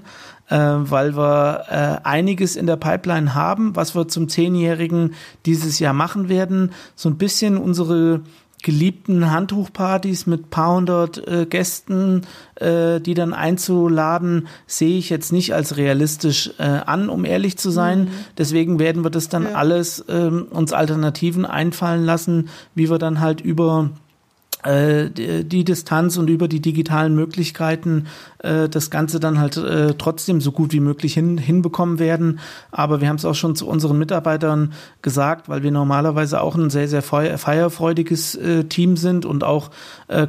[0.50, 5.13] äh, weil wir äh, einiges in der Pipeline haben, was wir zum Zehnjährigen
[5.45, 6.71] dieses Jahr machen werden.
[6.95, 8.21] So ein bisschen unsere
[8.65, 12.23] geliebten Handtuchpartys mit paar hundert äh, Gästen,
[12.56, 17.69] äh, die dann einzuladen, sehe ich jetzt nicht als realistisch äh, an, um ehrlich zu
[17.69, 18.06] sein.
[18.06, 18.10] Mhm.
[18.39, 19.51] Deswegen werden wir das dann ja.
[19.51, 23.91] alles ähm, uns Alternativen einfallen lassen, wie wir dann halt über
[24.65, 28.08] die Distanz und über die digitalen Möglichkeiten
[28.39, 32.39] äh, das Ganze dann halt äh, trotzdem so gut wie möglich hin, hinbekommen werden.
[32.71, 36.70] Aber wir haben es auch schon zu unseren Mitarbeitern gesagt, weil wir normalerweise auch ein
[36.70, 38.39] sehr, sehr feierfreudiges
[38.70, 39.72] Team sind und auch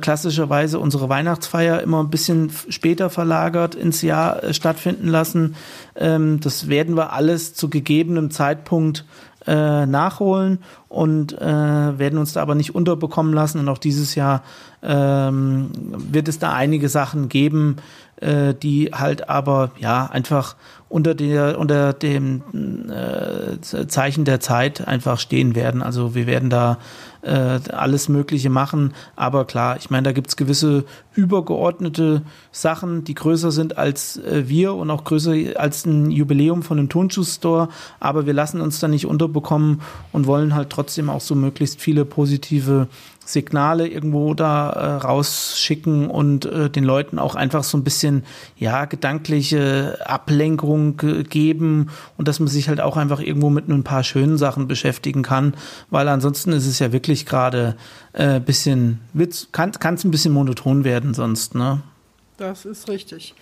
[0.01, 5.57] klassischerweise unsere Weihnachtsfeier immer ein bisschen später verlagert ins Jahr stattfinden lassen.
[5.97, 9.05] Ähm, das werden wir alles zu gegebenem Zeitpunkt
[9.47, 13.61] äh, nachholen und äh, werden uns da aber nicht unterbekommen lassen.
[13.61, 14.43] Und auch dieses Jahr
[14.83, 17.77] ähm, wird es da einige Sachen geben,
[18.17, 20.57] äh, die halt aber ja einfach
[20.89, 22.43] unter der unter dem
[22.89, 25.83] äh, Zeichen der Zeit einfach stehen werden.
[25.83, 26.79] Also wir werden da
[27.27, 28.95] äh, alles Mögliche machen.
[29.17, 32.23] Aber klar, ich meine, da gibt's gewisse übergeordnete
[32.53, 36.89] Sachen, die größer sind als äh, wir und auch größer als ein Jubiläum von einem
[36.89, 37.69] Turnschuhstore.
[38.01, 39.81] Aber wir lassen uns da nicht unterbekommen
[40.13, 42.89] und wollen halt trotzdem auch so möglichst viele positive
[43.29, 48.25] Signale irgendwo da äh, rausschicken und äh, den Leuten auch einfach so ein bisschen
[48.57, 50.97] ja gedankliche Ablenkung
[51.29, 55.23] geben und dass man sich halt auch einfach irgendwo mit ein paar schönen Sachen beschäftigen
[55.23, 55.55] kann,
[55.91, 57.77] weil ansonsten ist es ja wirklich gerade
[58.13, 59.01] äh, bisschen
[59.53, 61.81] kann es ein bisschen monoton werden sonst, ne?
[62.39, 63.35] Das ist richtig.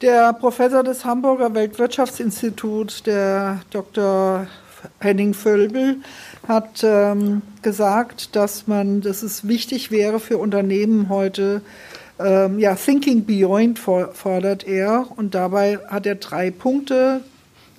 [0.00, 4.46] Der Professor des Hamburger Weltwirtschaftsinstituts, der Dr.
[5.00, 5.96] Henning Völbel,
[6.46, 11.62] hat ähm, gesagt, dass man, dass es wichtig wäre für Unternehmen heute,
[12.18, 17.22] ähm, ja, Thinking Beyond fordert er und dabei hat er drei Punkte: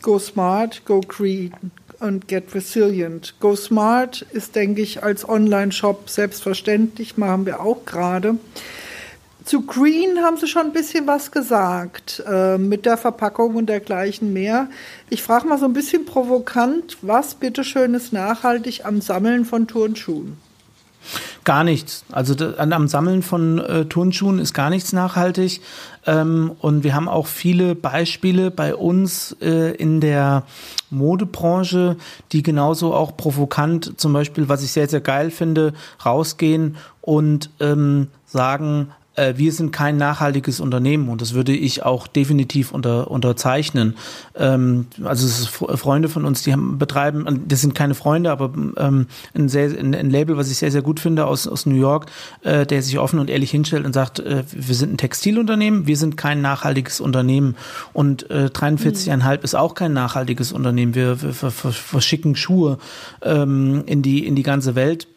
[0.02, 1.54] Go Smart, Go Green
[2.00, 3.36] und Get Resilient.
[3.40, 8.38] Go Smart ist, denke ich, als Online-Shop selbstverständlich, machen wir auch gerade.
[9.50, 14.32] Zu Green haben Sie schon ein bisschen was gesagt, äh, mit der Verpackung und dergleichen
[14.32, 14.68] mehr.
[15.10, 20.38] Ich frage mal so ein bisschen provokant, was bitteschön ist nachhaltig am Sammeln von Turnschuhen?
[21.46, 22.06] Gar nichts.
[22.12, 25.62] Also am Sammeln von äh, Turnschuhen ist gar nichts nachhaltig.
[26.06, 30.44] Ähm, und wir haben auch viele Beispiele bei uns äh, in der
[30.92, 31.96] Modebranche,
[32.34, 35.74] die genauso auch provokant, zum Beispiel, was ich sehr, sehr geil finde,
[36.06, 42.08] rausgehen und ähm, sagen, äh, wir sind kein nachhaltiges Unternehmen und das würde ich auch
[42.08, 43.96] definitiv unter, unterzeichnen.
[44.36, 48.52] Ähm, also es ist Freunde von uns, die haben, betreiben, das sind keine Freunde, aber
[48.78, 51.76] ähm, ein, sehr, ein, ein, Label, was ich sehr, sehr gut finde aus, aus New
[51.76, 52.08] York,
[52.42, 55.98] äh, der sich offen und ehrlich hinstellt und sagt, äh, wir sind ein Textilunternehmen, wir
[55.98, 57.56] sind kein nachhaltiges Unternehmen
[57.94, 59.44] und äh, 43,5 mhm.
[59.44, 60.96] ist auch kein nachhaltiges Unternehmen.
[60.96, 62.78] Wir, wir, wir verschicken Schuhe
[63.22, 65.08] ähm, in, die, in die ganze Welt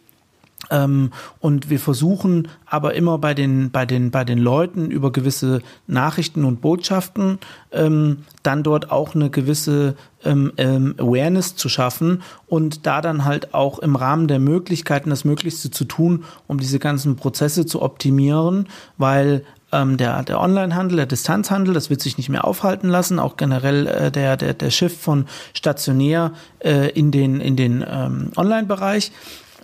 [0.70, 6.44] und wir versuchen aber immer bei den, bei den, bei den Leuten über gewisse Nachrichten
[6.44, 7.38] und Botschaften
[7.72, 13.54] ähm, dann dort auch eine gewisse ähm, ähm, Awareness zu schaffen und da dann halt
[13.54, 18.68] auch im Rahmen der Möglichkeiten das Möglichste zu tun, um diese ganzen Prozesse zu optimieren,
[18.98, 23.36] weil ähm, der, der Onlinehandel, der Distanzhandel, das wird sich nicht mehr aufhalten lassen, auch
[23.36, 29.12] generell äh, der, der, der Shift von stationär äh, in den, in den ähm, Online-Bereich.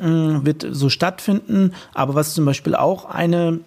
[0.01, 1.72] Wird so stattfinden.
[1.94, 3.61] Aber was zum Beispiel auch eine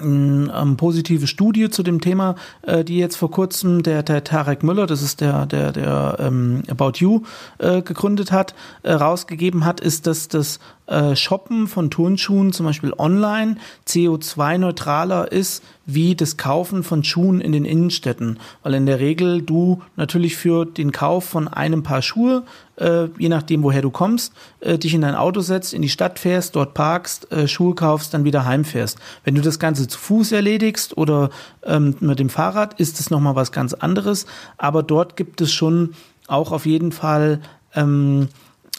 [0.00, 4.86] ähm, positive Studie zu dem Thema, äh, die jetzt vor kurzem der, der Tarek Müller,
[4.86, 7.22] das ist der, der, der ähm, About You
[7.58, 12.92] äh, gegründet hat, äh, rausgegeben hat, ist, dass das äh, Shoppen von Turnschuhen zum Beispiel
[12.96, 13.56] online
[13.86, 18.38] CO2-neutraler ist wie das Kaufen von Schuhen in den Innenstädten.
[18.62, 22.42] Weil in der Regel du natürlich für den Kauf von einem Paar Schuhe,
[22.76, 26.18] äh, je nachdem woher du kommst, äh, dich in dein Auto setzt, in die Stadt
[26.18, 28.98] fährst, dort parkst, äh, Schuhe kaufst, dann wieder heimfährst.
[29.24, 31.30] Wenn du das Ganze zu Fuß erledigst oder
[31.62, 34.26] ähm, mit dem Fahrrad, ist es nochmal was ganz anderes.
[34.58, 35.94] Aber dort gibt es schon
[36.26, 37.40] auch auf jeden Fall
[37.74, 38.28] ähm,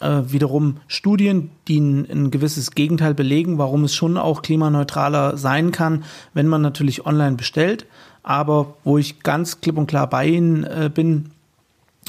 [0.01, 5.71] äh, wiederum Studien, die ein, ein, gewisses Gegenteil belegen, warum es schon auch klimaneutraler sein
[5.71, 7.85] kann, wenn man natürlich online bestellt.
[8.23, 11.31] Aber wo ich ganz klipp und klar bei Ihnen äh, bin,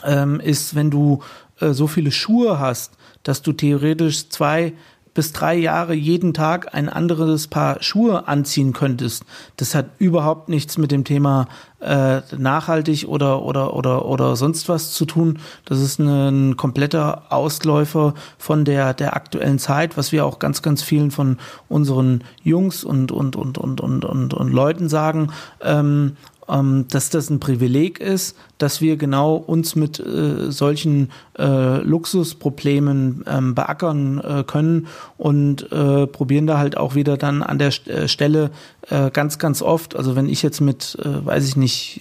[0.05, 1.23] ähm, ist, wenn du
[1.61, 4.73] äh, so viele Schuhe hast, dass du theoretisch zwei
[5.19, 9.25] bis drei Jahre jeden Tag ein anderes Paar Schuhe anziehen könntest.
[9.57, 11.49] Das hat überhaupt nichts mit dem Thema
[11.81, 15.41] äh, nachhaltig oder oder oder oder sonst was zu tun.
[15.65, 20.85] Das ist ein kompletter Ausläufer von der der aktuellen Zeit, was wir auch ganz ganz
[20.85, 21.39] vielen von
[21.69, 25.33] unseren Jungs und und und und und und, und Leuten sagen.
[25.65, 26.13] Ähm,
[26.49, 33.55] dass das ein Privileg ist, dass wir genau uns mit äh, solchen äh, Luxusproblemen ähm,
[33.55, 34.87] beackern äh, können
[35.19, 38.51] und äh, probieren da halt auch wieder dann an der äh, Stelle
[38.89, 42.01] äh, ganz, ganz oft, also wenn ich jetzt mit, weiß ich nicht,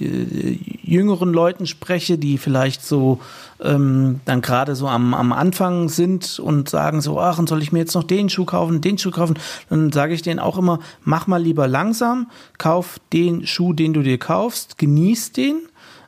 [0.82, 3.20] jüngeren Leuten spreche, die vielleicht so
[3.64, 7.72] ähm, dann gerade so am, am Anfang sind und sagen so, ach, und soll ich
[7.72, 9.38] mir jetzt noch den Schuh kaufen, den Schuh kaufen,
[9.70, 14.02] dann sage ich denen auch immer, mach mal lieber langsam, kauf den Schuh, den du
[14.02, 15.62] dir kaufst, genieß den,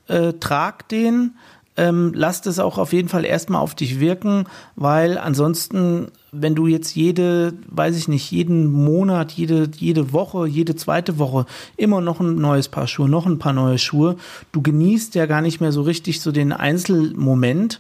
[0.07, 1.35] äh, trag den,
[1.79, 6.67] ähm, lass das auch auf jeden Fall erstmal auf dich wirken, weil ansonsten, wenn du
[6.67, 11.45] jetzt jede, weiß ich nicht, jeden Monat, jede, jede Woche, jede zweite Woche
[11.77, 14.17] immer noch ein neues Paar Schuhe, noch ein paar neue Schuhe,
[14.51, 17.79] du genießt ja gar nicht mehr so richtig so den Einzelmoment.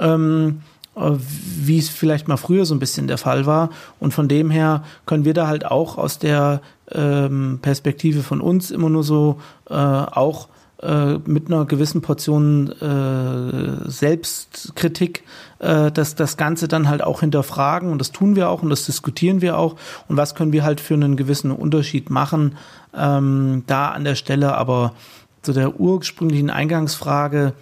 [0.00, 0.62] Ähm,
[0.96, 1.12] äh,
[1.60, 3.70] wie es vielleicht mal früher so ein bisschen der Fall war.
[4.00, 6.60] Und von dem her können wir da halt auch aus der
[6.90, 10.48] ähm, Perspektive von uns immer nur so äh, auch
[10.82, 15.24] äh, mit einer gewissen Portion äh, Selbstkritik
[15.58, 17.90] äh, das, das Ganze dann halt auch hinterfragen.
[17.90, 19.76] Und das tun wir auch und das diskutieren wir auch.
[20.06, 22.56] Und was können wir halt für einen gewissen Unterschied machen?
[22.96, 24.92] Ähm, da an der Stelle, aber
[25.42, 27.54] zu der ursprünglichen Eingangsfrage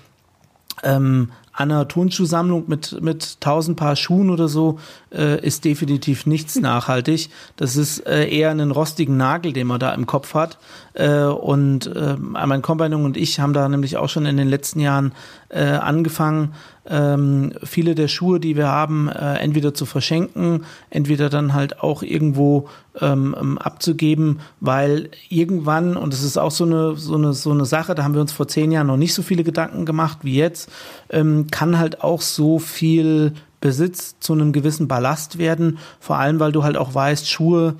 [0.82, 4.78] ähm, an einer Turnschuhsammlung mit, mit tausend Paar Schuhen oder so
[5.12, 7.30] äh, ist definitiv nichts nachhaltig.
[7.56, 10.58] Das ist äh, eher einen rostigen Nagel, den man da im Kopf hat.
[10.92, 14.80] Äh, und äh, mein Kompagnon und ich haben da nämlich auch schon in den letzten
[14.80, 15.12] Jahren
[15.48, 16.52] äh, angefangen,
[16.88, 22.02] ähm, viele der Schuhe, die wir haben, äh, entweder zu verschenken, entweder dann halt auch
[22.02, 22.68] irgendwo
[23.00, 27.64] ähm, ähm abzugeben, weil irgendwann, und das ist auch so eine, so, eine, so eine
[27.64, 30.36] Sache, da haben wir uns vor zehn Jahren noch nicht so viele Gedanken gemacht wie
[30.36, 30.70] jetzt,
[31.10, 36.52] ähm, kann halt auch so viel Besitz zu einem gewissen Ballast werden, vor allem weil
[36.52, 37.76] du halt auch weißt, Schuhe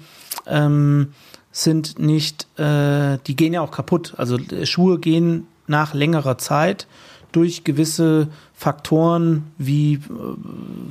[0.47, 1.09] ähm,
[1.53, 4.15] sind nicht, äh, die gehen ja auch kaputt.
[4.17, 6.87] Also äh, Schuhe gehen nach längerer Zeit
[7.33, 8.29] durch gewisse
[8.59, 9.99] Faktoren wie äh,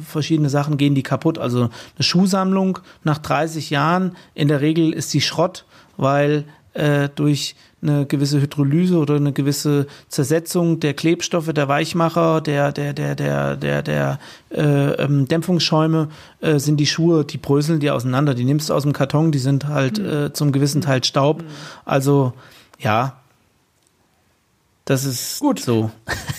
[0.06, 1.40] verschiedene Sachen gehen die kaputt.
[1.40, 5.66] Also eine Schuhsammlung nach 30 Jahren, in der Regel ist sie Schrott,
[5.98, 12.72] weil äh, durch eine gewisse Hydrolyse oder eine gewisse Zersetzung der Klebstoffe, der Weichmacher, der,
[12.72, 14.20] der, der, der, der, der
[14.52, 16.10] äh, ähm, Dämpfungsschäume
[16.42, 18.36] äh, sind die Schuhe, die bröseln die auseinander.
[18.36, 20.06] Die nimmst du aus dem Karton, die sind halt mhm.
[20.06, 21.42] äh, zum gewissen Teil Staub.
[21.42, 21.48] Mhm.
[21.84, 22.34] Also
[22.80, 23.18] ja,
[24.86, 25.90] das ist gut so.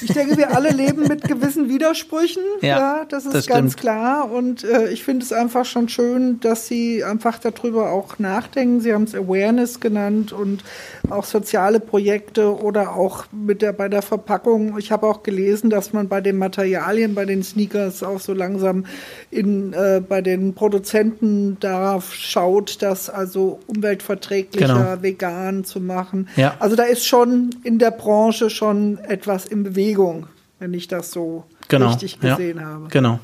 [0.03, 2.43] Ich denke, wir alle leben mit gewissen Widersprüchen.
[2.63, 3.81] Ja, ja das ist das ganz stimmt.
[3.81, 4.31] klar.
[4.31, 8.81] Und äh, ich finde es einfach schon schön, dass Sie einfach darüber auch nachdenken.
[8.81, 10.65] Sie haben es Awareness genannt und
[11.11, 14.79] auch soziale Projekte oder auch mit der, bei der Verpackung.
[14.79, 18.87] Ich habe auch gelesen, dass man bei den Materialien, bei den Sneakers auch so langsam
[19.31, 25.03] in, äh, bei den Produzenten darauf schaut, das also umweltverträglicher, genau.
[25.03, 26.29] vegan zu machen.
[26.37, 26.55] Ja.
[26.59, 30.27] Also da ist schon in der Branche Branche schon etwas in Bewegung,
[30.59, 31.89] wenn ich das so genau.
[31.89, 32.65] richtig gesehen ja.
[32.65, 32.89] habe.
[32.89, 33.19] Genau.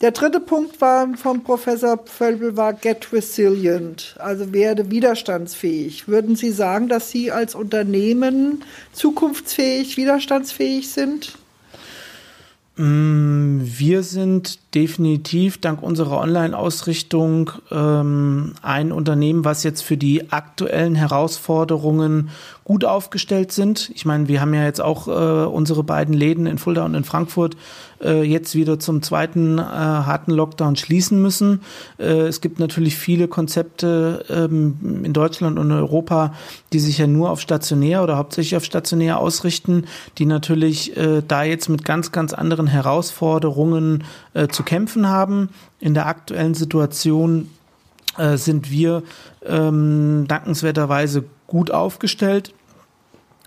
[0.00, 6.06] Der dritte Punkt war vom Professor Völbel war Get Resilient, also werde widerstandsfähig.
[6.06, 11.36] Würden Sie sagen, dass Sie als Unternehmen zukunftsfähig, widerstandsfähig sind?
[12.78, 20.94] Mm, wir sind definitiv dank unserer Online-Ausrichtung ähm, ein Unternehmen, was jetzt für die aktuellen
[20.94, 22.30] Herausforderungen
[22.68, 23.90] gut aufgestellt sind.
[23.94, 27.02] Ich meine, wir haben ja jetzt auch äh, unsere beiden Läden in Fulda und in
[27.02, 27.56] Frankfurt
[28.04, 31.62] äh, jetzt wieder zum zweiten äh, harten Lockdown schließen müssen.
[31.98, 36.34] Äh, es gibt natürlich viele Konzepte ähm, in Deutschland und Europa,
[36.74, 39.86] die sich ja nur auf stationär oder hauptsächlich auf stationär ausrichten,
[40.18, 44.04] die natürlich äh, da jetzt mit ganz, ganz anderen Herausforderungen
[44.34, 45.48] äh, zu kämpfen haben.
[45.80, 47.48] In der aktuellen Situation
[48.34, 49.04] sind wir
[49.46, 52.52] ähm, dankenswerterweise gut aufgestellt.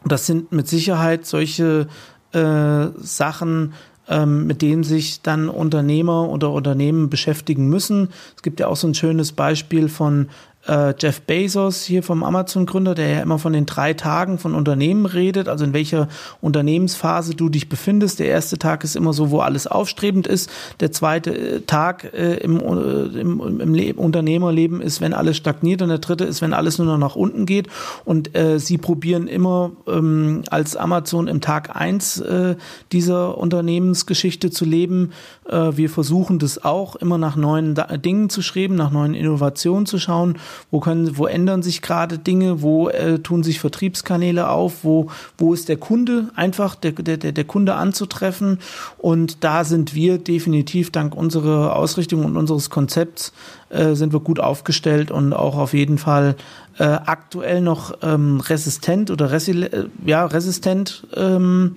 [0.03, 1.87] Das sind mit Sicherheit solche
[2.33, 3.73] äh, Sachen,
[4.07, 8.09] ähm, mit denen sich dann Unternehmer oder Unternehmen beschäftigen müssen.
[8.35, 10.29] Es gibt ja auch so ein schönes Beispiel von
[10.67, 15.05] äh, Jeff Bezos hier vom Amazon-Gründer, der ja immer von den drei Tagen von Unternehmen
[15.05, 16.07] redet, also in welcher
[16.41, 18.19] Unternehmensphase du dich befindest.
[18.19, 20.49] Der erste Tag ist immer so, wo alles aufstrebend ist.
[20.79, 25.81] Der zweite äh, Tag äh, im, äh, im, im Le Unternehmerleben ist, wenn alles stagniert.
[25.81, 27.67] Und der dritte ist, wenn alles nur noch nach unten geht.
[28.05, 32.55] Und äh, sie probieren immer ähm, als Amazon im Tag eins äh,
[32.91, 35.11] dieser Unternehmensgeschichte zu leben.
[35.51, 39.99] Äh, wir versuchen das auch immer nach neuen Dingen zu schreiben, nach neuen Innovationen zu
[39.99, 40.37] schauen
[40.71, 45.53] wo können, wo ändern sich gerade Dinge, wo äh, tun sich Vertriebskanäle auf, wo, wo
[45.53, 48.59] ist der Kunde einfach, der, der, der Kunde anzutreffen.
[48.97, 53.33] Und da sind wir definitiv dank unserer Ausrichtung und unseres Konzepts
[53.69, 56.35] äh, sind wir gut aufgestellt und auch auf jeden Fall
[56.77, 61.05] äh, aktuell noch ähm, resistent oder resi äh, ja, resistent.
[61.15, 61.75] Ähm,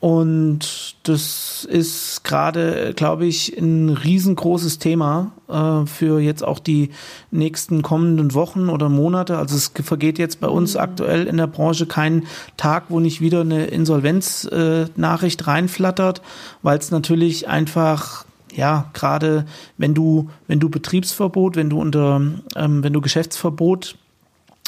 [0.00, 6.90] und das ist gerade, glaube ich, ein riesengroßes Thema äh, für jetzt auch die
[7.32, 9.38] nächsten kommenden Wochen oder Monate.
[9.38, 10.80] Also es vergeht jetzt bei uns mhm.
[10.80, 12.26] aktuell in der Branche kein
[12.56, 16.22] Tag, wo nicht wieder eine Insolvenznachricht äh, reinflattert,
[16.62, 18.24] weil es natürlich einfach
[18.54, 19.46] ja, gerade
[19.76, 22.20] wenn du, wenn du Betriebsverbot, wenn du unter,
[22.56, 23.96] ähm, wenn du Geschäftsverbot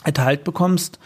[0.05, 0.99] erteilt bekommst,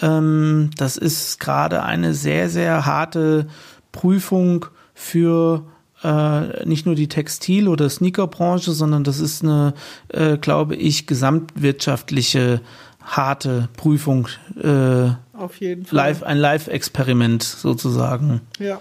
[0.00, 3.46] ähm, das ist gerade eine sehr, sehr harte
[3.92, 5.64] Prüfung für
[6.02, 9.74] äh, nicht nur die Textil- oder Sneakerbranche, sondern das ist eine,
[10.08, 12.60] äh, glaube ich, gesamtwirtschaftliche
[13.00, 14.28] harte Prüfung.
[14.62, 15.96] Äh, Auf jeden Fall.
[15.96, 18.42] Live, ein Live-Experiment sozusagen.
[18.58, 18.80] Ja.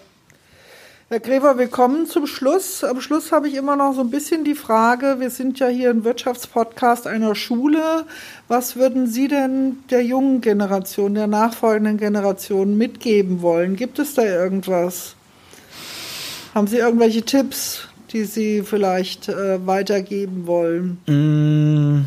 [1.09, 2.83] Herr Grever, wir kommen zum Schluss.
[2.83, 5.89] Am Schluss habe ich immer noch so ein bisschen die Frage, wir sind ja hier
[5.89, 8.03] ein Wirtschaftspodcast einer Schule.
[8.49, 13.77] Was würden Sie denn der jungen Generation, der nachfolgenden Generation mitgeben wollen?
[13.77, 15.15] Gibt es da irgendwas?
[16.53, 20.97] Haben Sie irgendwelche Tipps, die Sie vielleicht äh, weitergeben wollen?
[21.07, 22.05] Mm.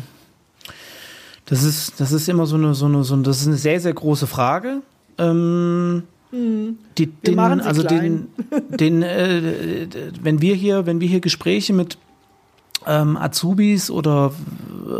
[1.45, 3.79] Das ist, das ist immer so eine, so eine, so eine, das ist eine sehr,
[3.79, 4.83] sehr große Frage.
[5.17, 8.27] Ähm, die, den, also klein.
[8.51, 9.87] den, den äh,
[10.21, 11.97] wenn wir hier, wenn wir hier Gespräche mit
[12.87, 14.31] ähm, Azubis oder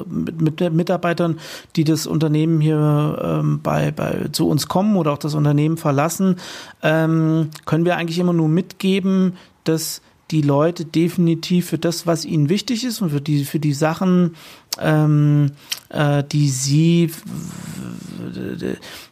[0.08, 1.40] mit, mit Mitarbeitern,
[1.76, 6.36] die das Unternehmen hier ähm, bei, bei zu uns kommen oder auch das Unternehmen verlassen,
[6.84, 10.02] ähm, können wir eigentlich immer nur mitgeben, dass
[10.32, 14.36] die Leute definitiv für das, was ihnen wichtig ist und für die, für die Sachen,
[14.80, 15.52] ähm,
[15.90, 17.12] äh, die sie,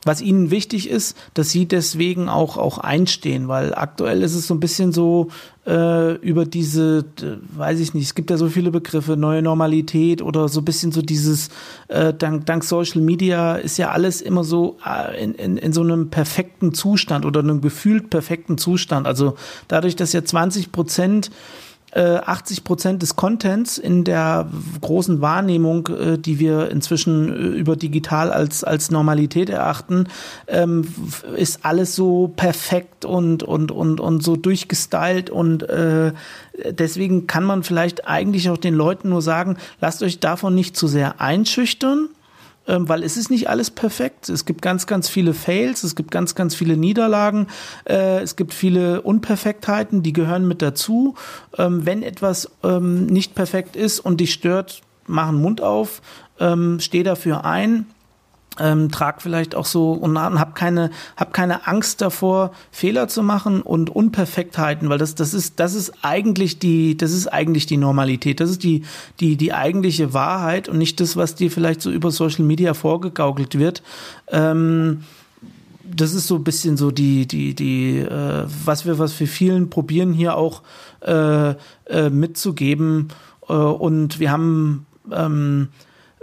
[0.05, 4.53] was ihnen wichtig ist, dass sie deswegen auch, auch einstehen, weil aktuell ist es so
[4.53, 5.29] ein bisschen so,
[5.67, 7.05] äh, über diese,
[7.55, 10.91] weiß ich nicht, es gibt ja so viele Begriffe, neue Normalität oder so ein bisschen
[10.91, 11.49] so dieses,
[11.89, 15.81] äh, dank, dank Social Media ist ja alles immer so äh, in, in, in so
[15.81, 19.05] einem perfekten Zustand oder einem gefühlt perfekten Zustand.
[19.05, 19.35] Also
[19.67, 21.29] dadurch, dass ja 20 Prozent
[21.95, 24.47] 80 äh, Prozent des Contents in der
[24.81, 30.07] großen Wahrnehmung, äh, die wir inzwischen äh, über digital als, als Normalität erachten,
[30.47, 30.87] ähm,
[31.35, 35.65] ist alles so perfekt und, und, und, und so durchgestylt und
[36.71, 40.87] deswegen kann man vielleicht eigentlich auch den Leuten nur sagen, lasst euch davon nicht zu
[40.87, 42.09] sehr einschüchtern,
[42.77, 44.29] weil es ist nicht alles perfekt.
[44.29, 47.47] Es gibt ganz, ganz viele Fails, es gibt ganz, ganz viele Niederlagen,
[47.85, 51.15] äh, es gibt viele Unperfektheiten, die gehören mit dazu.
[51.57, 56.01] Ähm, wenn etwas ähm, nicht perfekt ist und dich stört, mach einen Mund auf,
[56.77, 57.85] steh dafür ein
[58.59, 63.61] ähm, trag vielleicht auch so und hab keine hab keine Angst davor Fehler zu machen
[63.61, 68.39] und Unperfektheiten, weil das das ist das ist eigentlich die das ist eigentlich die Normalität,
[68.39, 68.83] das ist die
[69.19, 73.57] die die eigentliche Wahrheit und nicht das, was dir vielleicht so über Social Media vorgegaukelt
[73.57, 73.81] wird.
[74.27, 75.03] Ähm,
[75.83, 79.69] das ist so ein bisschen so die die die äh, was wir was wir vielen
[79.69, 80.61] probieren hier auch
[81.01, 81.49] äh,
[81.85, 83.09] äh, mitzugeben
[83.47, 85.69] äh, und wir haben ähm,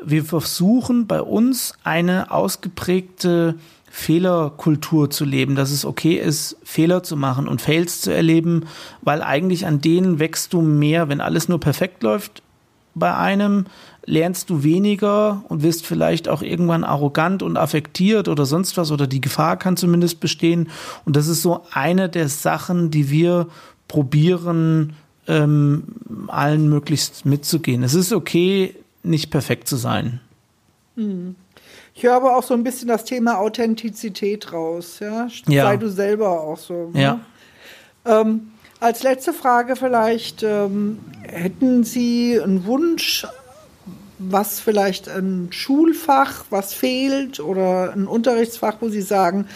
[0.06, 3.56] wir versuchen bei uns eine ausgeprägte
[3.90, 8.66] Fehlerkultur zu leben, dass es okay ist, Fehler zu machen und Fails zu erleben,
[9.02, 12.42] weil eigentlich an denen wächst du mehr, wenn alles nur perfekt läuft
[12.94, 13.66] bei einem,
[14.04, 19.06] lernst du weniger und wirst vielleicht auch irgendwann arrogant und affektiert oder sonst was oder
[19.06, 20.68] die Gefahr kann zumindest bestehen.
[21.04, 23.48] Und das ist so eine der Sachen, die wir
[23.88, 24.94] probieren,
[25.26, 25.84] ähm,
[26.28, 27.82] allen möglichst mitzugehen.
[27.82, 28.74] Es ist okay,
[29.06, 30.20] nicht perfekt zu sein.
[31.94, 34.98] Ich höre aber auch so ein bisschen das Thema Authentizität raus.
[35.00, 35.28] Ja?
[35.46, 35.64] ja.
[35.64, 36.90] Sei du selber auch so.
[36.92, 37.02] Ne?
[37.02, 37.20] Ja.
[38.04, 43.26] Ähm, als letzte Frage vielleicht, ähm, hätten Sie einen Wunsch
[44.18, 49.46] was vielleicht ein Schulfach, was fehlt oder ein Unterrichtsfach, wo Sie sagen,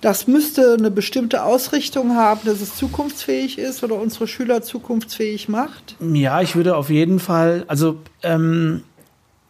[0.00, 5.96] das müsste eine bestimmte Ausrichtung haben, dass es zukunftsfähig ist oder unsere Schüler zukunftsfähig macht?
[6.00, 8.82] Ja, ich würde auf jeden Fall, also ähm,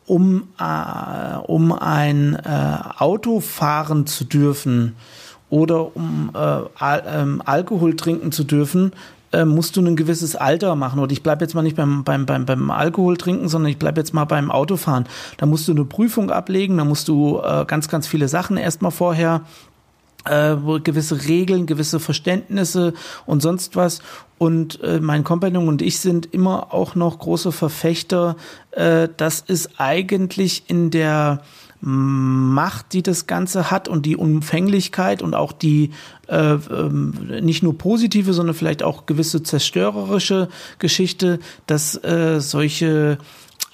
[0.06, 4.96] um, äh, um ein äh, Auto fahren zu dürfen
[5.50, 8.92] oder um äh, Al ähm, Alkohol trinken zu dürfen,
[9.32, 11.00] äh, musst du ein gewisses Alter machen.
[11.00, 14.00] Oder ich bleibe jetzt mal nicht beim, beim, beim, beim Alkohol trinken, sondern ich bleibe
[14.00, 15.06] jetzt mal beim Autofahren.
[15.36, 18.90] Da musst du eine Prüfung ablegen, da musst du äh, ganz, ganz viele Sachen erstmal
[18.90, 19.42] vorher
[20.24, 22.94] äh, gewisse Regeln, gewisse Verständnisse
[23.26, 24.00] und sonst was.
[24.38, 28.36] Und äh, mein Kompagnon und ich sind immer auch noch große Verfechter.
[28.70, 31.42] Äh, das ist eigentlich in der
[31.80, 35.92] Macht, die das Ganze hat und die Umfänglichkeit und auch die
[36.26, 40.48] äh, ähm, nicht nur positive, sondern vielleicht auch gewisse zerstörerische
[40.78, 43.18] Geschichte, dass äh, solche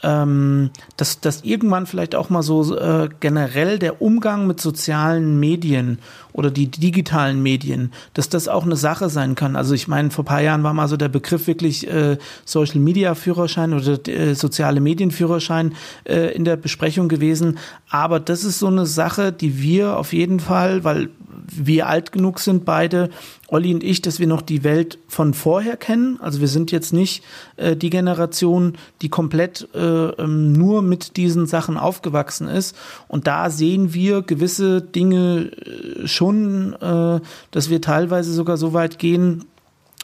[0.05, 5.99] ähm, dass, dass irgendwann vielleicht auch mal so äh, generell der Umgang mit sozialen Medien
[6.33, 9.57] oder die digitalen Medien, dass das auch eine Sache sein kann.
[9.57, 13.15] Also ich meine, vor paar Jahren war mal so der Begriff wirklich äh, Social Media
[13.15, 15.75] Führerschein oder äh, soziale Medienführerschein
[16.05, 17.59] äh, in der Besprechung gewesen.
[17.89, 21.09] Aber das ist so eine Sache, die wir auf jeden Fall, weil
[21.47, 23.11] wir alt genug sind beide,
[23.49, 26.19] Olli und ich, dass wir noch die Welt von vorher kennen.
[26.21, 27.23] Also wir sind jetzt nicht
[27.57, 32.75] äh, die Generation, die komplett äh, ähm, nur mit diesen Sachen aufgewachsen ist.
[33.07, 37.21] Und da sehen wir gewisse Dinge äh, schon, äh,
[37.51, 39.45] dass wir teilweise sogar so weit gehen,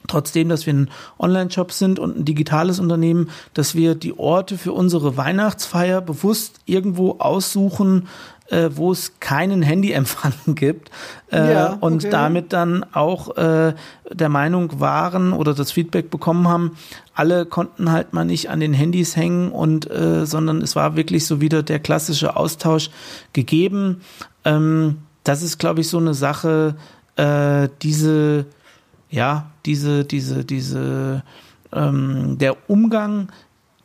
[0.06, 4.72] trotzdem, dass wir ein Online-Shop sind und ein digitales Unternehmen, dass wir die Orte für
[4.72, 8.08] unsere Weihnachtsfeier bewusst irgendwo aussuchen,
[8.50, 10.90] äh, wo es keinen Handyempfang gibt
[11.32, 12.10] äh, ja, und okay.
[12.10, 13.74] damit dann auch äh,
[14.10, 16.76] der Meinung waren oder das Feedback bekommen haben,
[17.14, 21.26] alle konnten halt mal nicht an den Handys hängen und äh, sondern es war wirklich
[21.26, 22.90] so wieder der klassische Austausch
[23.32, 24.00] gegeben.
[24.44, 26.76] Ähm, das ist, glaube ich, so eine Sache,
[27.16, 28.46] äh, diese,
[29.10, 31.22] ja, diese, diese, diese,
[31.72, 33.28] ähm, der Umgang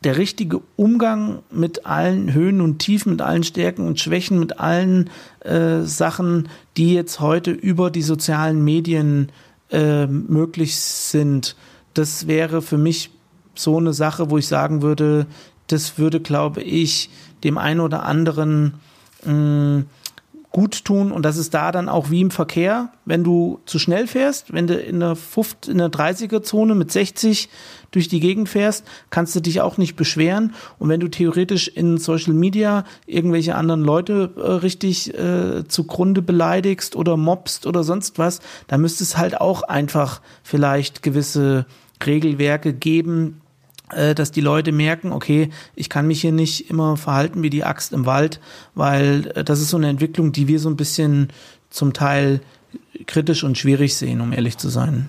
[0.06, 5.10] der richtige Umgang mit allen Höhen und Tiefen, mit allen Stärken und Schwächen, mit allen
[5.40, 9.32] äh, Sachen, die jetzt heute über die sozialen Medien
[9.72, 11.56] äh, möglich sind.
[11.92, 13.10] Das wäre für mich
[13.56, 15.26] so eine Sache, wo ich sagen würde,
[15.66, 17.10] das würde, glaube ich,
[17.42, 18.74] dem einen oder anderen
[19.24, 19.86] mh, mm,
[20.50, 24.06] gut tun und das ist da dann auch wie im Verkehr, wenn du zu schnell
[24.06, 27.48] fährst, wenn du in der, 50, in der 30er Zone mit 60
[27.90, 30.54] durch die Gegend fährst, kannst du dich auch nicht beschweren.
[30.78, 36.96] Und wenn du theoretisch in Social Media irgendwelche anderen Leute äh, richtig äh, zugrunde beleidigst
[36.96, 41.66] oder mobst oder sonst was, dann müsste es halt auch einfach vielleicht gewisse
[42.04, 43.40] Regelwerke geben,
[44.14, 47.92] dass die Leute merken, okay, ich kann mich hier nicht immer verhalten wie die Axt
[47.92, 48.40] im Wald,
[48.74, 51.28] weil äh, das ist so eine Entwicklung, die wir so ein bisschen
[51.70, 52.40] zum Teil
[53.06, 55.08] kritisch und schwierig sehen, um ehrlich zu sein.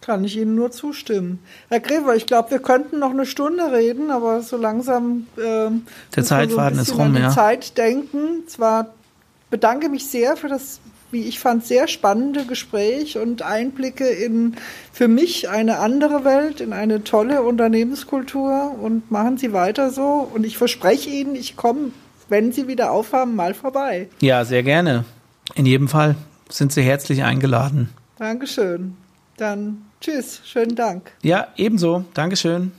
[0.00, 1.40] Kann ich Ihnen nur zustimmen.
[1.68, 5.70] Herr Grever, ich glaube, wir könnten noch eine Stunde reden, aber so langsam äh,
[6.16, 7.30] der Zeitfaden so ist rum, an ja.
[7.30, 8.46] Zeit denken.
[8.46, 8.94] Zwar
[9.50, 10.80] bedanke mich sehr für das
[11.10, 14.56] wie ich fand, sehr spannende Gespräch und Einblicke in
[14.92, 20.28] für mich eine andere Welt, in eine tolle Unternehmenskultur und machen Sie weiter so.
[20.32, 21.92] Und ich verspreche Ihnen, ich komme,
[22.28, 24.08] wenn Sie wieder aufhaben, mal vorbei.
[24.20, 25.04] Ja, sehr gerne.
[25.54, 26.16] In jedem Fall
[26.48, 27.88] sind Sie herzlich eingeladen.
[28.18, 28.96] Dankeschön.
[29.36, 31.12] Dann tschüss, schönen Dank.
[31.22, 32.04] Ja, ebenso.
[32.14, 32.72] Dankeschön.